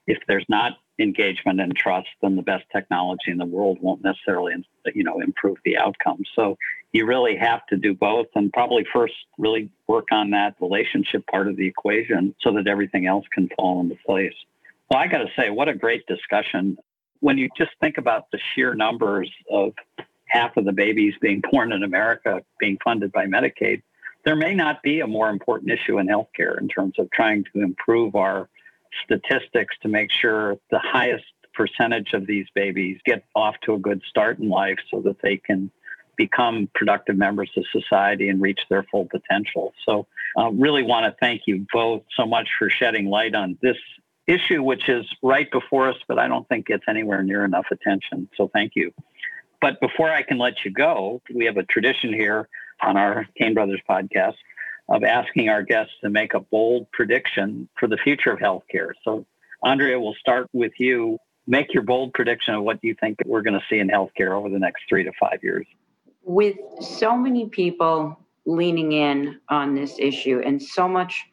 If 0.07 0.19
there's 0.27 0.47
not 0.49 0.73
engagement 0.99 1.61
and 1.61 1.77
trust, 1.77 2.09
then 2.23 2.37
the 2.37 2.43
best 2.43 2.65
technology 2.75 3.31
in 3.31 3.39
the 3.39 3.47
world 3.47 3.79
won't 3.81 4.03
necessarily, 4.03 4.55
you 4.95 5.05
know, 5.05 5.21
improve 5.21 5.59
the 5.65 5.77
outcome. 5.77 6.23
So 6.35 6.57
you 6.93 7.07
really 7.07 7.37
have 7.37 7.67
to 7.67 7.77
do 7.77 7.95
both, 7.95 8.27
and 8.35 8.53
probably 8.53 8.87
first 8.93 9.15
really 9.39 9.71
work 9.87 10.09
on 10.13 10.31
that 10.31 10.55
relationship 10.61 11.27
part 11.27 11.49
of 11.49 11.57
the 11.57 11.67
equation 11.67 12.35
so 12.41 12.53
that 12.55 12.67
everything 12.67 13.07
else 13.07 13.25
can 13.33 13.49
fall 13.57 13.81
into 13.81 13.97
place. 14.07 14.35
Well, 14.91 15.01
I 15.01 15.07
got 15.09 15.19
to 15.19 15.29
say, 15.37 15.51
what 15.51 15.69
a 15.69 15.75
great 15.75 16.07
discussion 16.07 16.79
when 17.21 17.39
you 17.39 17.49
just 17.57 17.73
think 17.81 17.99
about 17.99 18.31
the 18.31 18.39
sheer 18.55 18.75
numbers 18.75 19.31
of 19.51 19.73
half 20.27 20.57
of 20.57 20.65
the 20.65 20.73
babies 20.73 21.15
being 21.21 21.43
born 21.51 21.73
in 21.73 21.83
America 21.83 22.43
being 22.59 22.79
funded 22.83 23.13
by 23.13 23.27
Medicaid, 23.27 23.83
there 24.25 24.37
may 24.37 24.55
not 24.55 24.83
be 24.83 25.01
a 25.01 25.07
more 25.07 25.29
important 25.29 25.71
issue 25.71 25.99
in 25.99 26.07
healthcare 26.07 26.61
in 26.61 26.69
terms 26.69 26.95
of 26.99 27.11
trying 27.11 27.45
to 27.55 27.63
improve 27.63 28.15
our 28.15 28.49
statistics 29.05 29.77
to 29.83 29.89
make 29.89 30.11
sure 30.11 30.57
the 30.71 30.79
highest 30.79 31.25
percentage 31.55 32.13
of 32.13 32.27
these 32.27 32.47
babies 32.55 32.99
get 33.05 33.25
off 33.35 33.57
to 33.63 33.75
a 33.75 33.79
good 33.79 34.03
start 34.09 34.39
in 34.39 34.49
life 34.49 34.79
so 34.91 35.01
that 35.01 35.17
they 35.23 35.37
can 35.37 35.71
become 36.17 36.69
productive 36.75 37.17
members 37.17 37.51
of 37.57 37.65
society 37.73 38.29
and 38.29 38.41
reach 38.41 38.61
their 38.71 38.83
full 38.85 39.07
potential. 39.07 39.73
So, 39.85 40.07
I 40.37 40.47
uh, 40.47 40.51
really 40.51 40.83
want 40.83 41.07
to 41.07 41.17
thank 41.19 41.43
you 41.47 41.67
both 41.73 42.03
so 42.15 42.27
much 42.27 42.49
for 42.59 42.69
shedding 42.69 43.07
light 43.07 43.35
on 43.35 43.57
this 43.63 43.79
issue, 44.27 44.63
which 44.63 44.89
is 44.89 45.07
right 45.23 45.51
before 45.51 45.89
us, 45.89 45.97
but 46.09 46.19
I 46.19 46.29
don't 46.29 46.47
think 46.49 46.67
gets 46.67 46.85
anywhere 46.89 47.23
near 47.23 47.45
enough 47.45 47.67
attention. 47.71 48.29
So 48.37 48.51
thank 48.53 48.73
you. 48.75 48.93
But 49.61 49.81
before 49.81 50.11
I 50.11 50.23
can 50.23 50.39
let 50.39 50.65
you 50.65 50.71
go, 50.71 51.23
we 51.35 51.47
have 51.47 51.57
a 51.57 51.63
tradition 51.63 52.13
here 52.13 52.49
on 52.83 52.97
our 52.97 53.27
Cain 53.39 53.55
Brothers 53.55 53.81
podcast 53.89 54.35
of 54.89 55.03
asking 55.03 55.49
our 55.49 55.63
guests 55.63 55.95
to 56.03 56.11
make 56.11 56.35
a 56.35 56.41
bold 56.41 56.91
prediction 56.93 57.69
for 57.79 57.89
the 57.89 57.97
future 57.97 58.31
of 58.31 58.39
healthcare. 58.39 58.93
So, 59.05 59.27
Andrea, 59.65 59.99
we'll 59.99 60.15
start 60.15 60.49
with 60.53 60.73
you. 60.79 61.19
Make 61.47 61.75
your 61.75 61.83
bold 61.83 62.13
prediction 62.13 62.55
of 62.55 62.63
what 62.63 62.79
you 62.83 62.95
think 62.95 63.19
we're 63.25 63.43
going 63.43 63.59
to 63.59 63.65
see 63.69 63.79
in 63.79 63.89
healthcare 63.89 64.33
over 64.33 64.49
the 64.49 64.59
next 64.59 64.83
three 64.89 65.05
to 65.05 65.13
five 65.19 65.41
years. 65.43 65.67
With 66.23 66.57
so 66.81 67.17
many 67.17 67.49
people 67.49 68.19
leaning 68.45 68.93
in 68.93 69.41
on 69.49 69.75
this 69.75 69.97
issue 69.99 70.41
and 70.45 70.63
so 70.63 70.89
much 70.89 71.25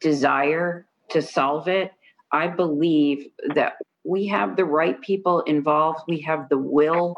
desire 0.00 0.86
to 1.10 1.22
solve 1.22 1.68
it, 1.68 1.92
I 2.32 2.48
believe 2.48 3.28
that 3.54 3.74
we 4.04 4.26
have 4.28 4.56
the 4.56 4.64
right 4.64 5.00
people 5.00 5.40
involved, 5.42 6.00
we 6.06 6.20
have 6.20 6.48
the 6.48 6.58
will 6.58 7.16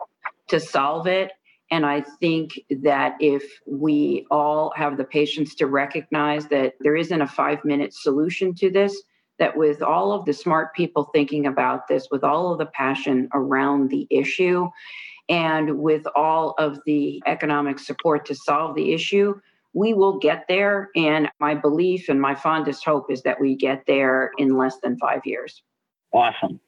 to 0.48 0.60
solve 0.60 1.06
it. 1.06 1.32
And 1.70 1.84
I 1.84 2.02
think 2.20 2.60
that 2.70 3.16
if 3.18 3.42
we 3.66 4.26
all 4.30 4.72
have 4.76 4.96
the 4.96 5.04
patience 5.04 5.54
to 5.56 5.66
recognize 5.66 6.46
that 6.48 6.74
there 6.80 6.96
isn't 6.96 7.20
a 7.20 7.26
five 7.26 7.64
minute 7.64 7.92
solution 7.92 8.54
to 8.56 8.70
this, 8.70 9.02
that 9.38 9.56
with 9.56 9.82
all 9.82 10.12
of 10.12 10.24
the 10.24 10.32
smart 10.32 10.74
people 10.74 11.10
thinking 11.12 11.46
about 11.46 11.88
this, 11.88 12.08
with 12.10 12.24
all 12.24 12.52
of 12.52 12.58
the 12.58 12.66
passion 12.66 13.28
around 13.34 13.90
the 13.90 14.06
issue, 14.10 14.68
and 15.28 15.78
with 15.78 16.06
all 16.14 16.54
of 16.58 16.78
the 16.86 17.20
economic 17.26 17.78
support 17.78 18.24
to 18.26 18.34
solve 18.34 18.76
the 18.76 18.92
issue, 18.92 19.34
we 19.72 19.92
will 19.92 20.18
get 20.18 20.44
there. 20.48 20.90
And 20.94 21.28
my 21.40 21.54
belief 21.54 22.08
and 22.08 22.20
my 22.20 22.34
fondest 22.34 22.84
hope 22.84 23.10
is 23.10 23.22
that 23.22 23.40
we 23.40 23.56
get 23.56 23.84
there 23.86 24.30
in 24.38 24.56
less 24.56 24.78
than 24.78 24.96
five 24.98 25.22
years. 25.24 25.62
Awesome. 26.12 26.60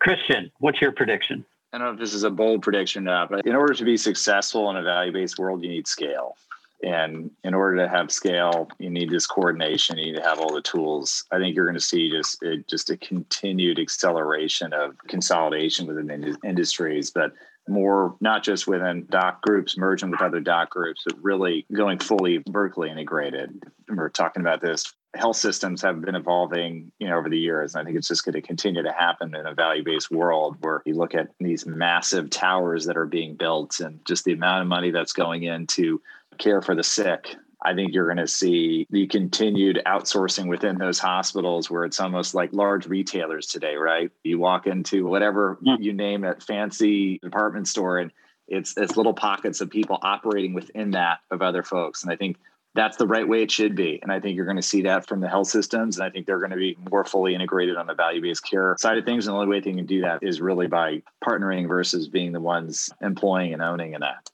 Christian, 0.00 0.50
what's 0.60 0.80
your 0.80 0.92
prediction? 0.92 1.44
I 1.72 1.78
don't 1.78 1.86
know 1.86 1.92
if 1.92 2.00
this 2.00 2.14
is 2.14 2.24
a 2.24 2.30
bold 2.30 2.62
prediction, 2.62 3.06
uh, 3.06 3.26
but 3.30 3.46
in 3.46 3.54
order 3.54 3.74
to 3.74 3.84
be 3.84 3.96
successful 3.96 4.68
in 4.70 4.76
a 4.76 4.82
value 4.82 5.12
based 5.12 5.38
world, 5.38 5.62
you 5.62 5.68
need 5.68 5.86
scale. 5.86 6.36
And 6.82 7.30
in 7.44 7.52
order 7.52 7.76
to 7.76 7.88
have 7.88 8.10
scale, 8.10 8.68
you 8.78 8.88
need 8.88 9.10
this 9.10 9.26
coordination. 9.26 9.98
You 9.98 10.12
need 10.12 10.18
to 10.18 10.22
have 10.22 10.40
all 10.40 10.52
the 10.54 10.62
tools. 10.62 11.24
I 11.30 11.38
think 11.38 11.54
you're 11.54 11.66
going 11.66 11.74
to 11.74 11.80
see 11.80 12.10
just 12.10 12.42
just 12.66 12.90
a 12.90 12.96
continued 12.96 13.78
acceleration 13.78 14.72
of 14.72 14.96
consolidation 15.06 15.86
within 15.86 16.36
industries, 16.42 17.10
but 17.10 17.32
more 17.68 18.16
not 18.20 18.42
just 18.42 18.66
within 18.66 19.06
doc 19.10 19.42
groups 19.42 19.76
merging 19.76 20.10
with 20.10 20.22
other 20.22 20.40
doc 20.40 20.70
groups, 20.70 21.02
but 21.06 21.22
really 21.22 21.66
going 21.72 21.98
fully 21.98 22.42
vertically 22.48 22.90
integrated. 22.90 23.62
We're 23.88 24.08
talking 24.08 24.40
about 24.40 24.62
this. 24.62 24.92
Health 25.14 25.36
systems 25.36 25.82
have 25.82 26.00
been 26.00 26.14
evolving, 26.14 26.92
you 26.98 27.08
know, 27.08 27.16
over 27.16 27.28
the 27.28 27.38
years. 27.38 27.74
And 27.74 27.82
I 27.82 27.84
think 27.84 27.96
it's 27.96 28.08
just 28.08 28.24
going 28.24 28.34
to 28.34 28.42
continue 28.42 28.82
to 28.82 28.92
happen 28.92 29.34
in 29.34 29.46
a 29.46 29.54
value-based 29.54 30.10
world 30.10 30.56
where 30.60 30.82
you 30.86 30.94
look 30.94 31.14
at 31.14 31.30
these 31.40 31.66
massive 31.66 32.30
towers 32.30 32.84
that 32.86 32.96
are 32.96 33.06
being 33.06 33.34
built 33.34 33.80
and 33.80 34.00
just 34.06 34.24
the 34.24 34.32
amount 34.32 34.62
of 34.62 34.68
money 34.68 34.90
that's 34.90 35.12
going 35.12 35.42
into 35.42 36.00
care 36.38 36.62
for 36.62 36.74
the 36.74 36.84
sick 36.84 37.36
I 37.62 37.74
think 37.74 37.92
you're 37.92 38.06
going 38.06 38.16
to 38.16 38.26
see 38.26 38.86
the 38.90 39.06
continued 39.06 39.82
outsourcing 39.86 40.48
within 40.48 40.78
those 40.78 40.98
hospitals 40.98 41.70
where 41.70 41.84
it's 41.84 42.00
almost 42.00 42.34
like 42.34 42.52
large 42.52 42.86
retailers 42.86 43.46
today, 43.46 43.76
right? 43.76 44.10
You 44.24 44.38
walk 44.38 44.66
into 44.66 45.06
whatever 45.06 45.58
you 45.62 45.92
name 45.92 46.24
it, 46.24 46.42
fancy 46.42 47.18
department 47.18 47.68
store, 47.68 47.98
and 47.98 48.12
it's 48.48 48.74
it's 48.76 48.96
little 48.96 49.12
pockets 49.12 49.60
of 49.60 49.70
people 49.70 49.98
operating 50.02 50.54
within 50.54 50.92
that 50.92 51.18
of 51.30 51.42
other 51.42 51.62
folks. 51.62 52.02
And 52.02 52.10
I 52.10 52.16
think 52.16 52.38
that's 52.74 52.96
the 52.96 53.06
right 53.06 53.26
way 53.26 53.42
it 53.42 53.50
should 53.50 53.74
be. 53.74 53.98
And 54.02 54.12
I 54.12 54.20
think 54.20 54.36
you're 54.36 54.44
going 54.44 54.56
to 54.56 54.62
see 54.62 54.82
that 54.82 55.06
from 55.06 55.20
the 55.20 55.28
health 55.28 55.48
systems. 55.48 55.98
And 55.98 56.04
I 56.04 56.10
think 56.10 56.26
they're 56.26 56.38
going 56.38 56.50
to 56.50 56.56
be 56.56 56.76
more 56.90 57.04
fully 57.04 57.34
integrated 57.34 57.76
on 57.76 57.86
the 57.86 57.94
value 57.94 58.20
based 58.20 58.48
care 58.48 58.76
side 58.78 58.98
of 58.98 59.04
things. 59.04 59.26
And 59.26 59.34
the 59.34 59.38
only 59.40 59.48
way 59.48 59.60
they 59.60 59.72
can 59.72 59.86
do 59.86 60.02
that 60.02 60.22
is 60.22 60.40
really 60.40 60.68
by 60.68 61.02
partnering 61.24 61.66
versus 61.66 62.08
being 62.08 62.32
the 62.32 62.40
ones 62.40 62.90
employing 63.00 63.52
and 63.52 63.62
owning 63.62 63.94
in 63.94 64.00
that. 64.00 64.30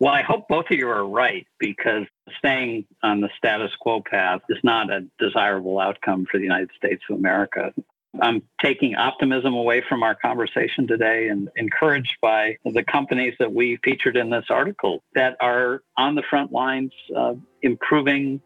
Well, 0.00 0.14
I 0.14 0.22
hope 0.22 0.46
both 0.48 0.66
of 0.70 0.78
you 0.78 0.88
are 0.88 1.06
right 1.06 1.46
because 1.58 2.06
staying 2.38 2.84
on 3.02 3.20
the 3.20 3.30
status 3.36 3.72
quo 3.80 4.00
path 4.00 4.42
is 4.48 4.58
not 4.62 4.90
a 4.90 5.06
desirable 5.18 5.80
outcome 5.80 6.26
for 6.30 6.38
the 6.38 6.44
United 6.44 6.70
States 6.76 7.02
of 7.10 7.16
America. 7.16 7.72
I'm 8.20 8.42
taking 8.62 8.94
optimism 8.94 9.54
away 9.54 9.82
from 9.88 10.02
our 10.02 10.14
conversation 10.14 10.86
today 10.86 11.28
and 11.28 11.48
encouraged 11.56 12.16
by 12.22 12.56
the 12.64 12.82
companies 12.82 13.34
that 13.38 13.52
we 13.52 13.78
featured 13.84 14.16
in 14.16 14.30
this 14.30 14.46
article 14.50 15.02
that 15.14 15.36
are 15.40 15.82
on 15.96 16.14
the 16.14 16.22
front 16.28 16.50
lines 16.50 16.92
of 17.14 17.40
improving 17.62 18.40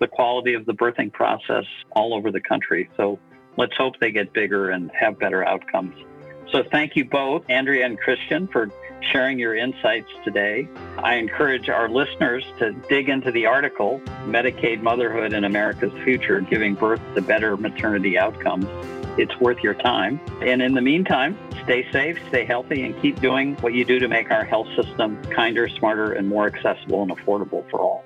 the 0.00 0.06
quality 0.06 0.54
of 0.54 0.66
the 0.66 0.74
birthing 0.74 1.12
process 1.12 1.64
all 1.92 2.14
over 2.14 2.30
the 2.30 2.40
country. 2.40 2.90
So 2.96 3.18
let's 3.56 3.74
hope 3.76 3.94
they 4.00 4.10
get 4.10 4.32
bigger 4.32 4.70
and 4.70 4.90
have 4.98 5.18
better 5.18 5.44
outcomes. 5.44 5.96
So 6.52 6.62
thank 6.70 6.94
you 6.94 7.04
both, 7.04 7.44
Andrea 7.48 7.86
and 7.86 7.98
Christian, 7.98 8.46
for 8.46 8.70
sharing 9.00 9.38
your 9.38 9.56
insights 9.56 10.10
today. 10.24 10.68
I 10.98 11.14
encourage 11.14 11.68
our 11.68 11.88
listeners 11.88 12.44
to 12.58 12.72
dig 12.88 13.08
into 13.08 13.32
the 13.32 13.46
article, 13.46 14.00
Medicaid 14.26 14.82
Motherhood 14.82 15.32
in 15.32 15.44
America's 15.44 15.92
Future 16.04 16.40
Giving 16.40 16.74
Birth 16.74 17.00
to 17.14 17.22
Better 17.22 17.56
Maternity 17.56 18.16
Outcomes. 18.16 18.66
It's 19.18 19.38
worth 19.40 19.62
your 19.62 19.74
time. 19.74 20.20
And 20.42 20.62
in 20.62 20.74
the 20.74 20.80
meantime, 20.80 21.38
stay 21.64 21.90
safe, 21.90 22.18
stay 22.28 22.44
healthy, 22.44 22.82
and 22.82 23.00
keep 23.00 23.20
doing 23.20 23.56
what 23.56 23.74
you 23.74 23.84
do 23.84 23.98
to 23.98 24.08
make 24.08 24.30
our 24.30 24.44
health 24.44 24.68
system 24.76 25.22
kinder, 25.24 25.68
smarter, 25.68 26.12
and 26.12 26.28
more 26.28 26.46
accessible 26.46 27.02
and 27.02 27.10
affordable 27.10 27.68
for 27.70 27.80
all. 27.80 28.04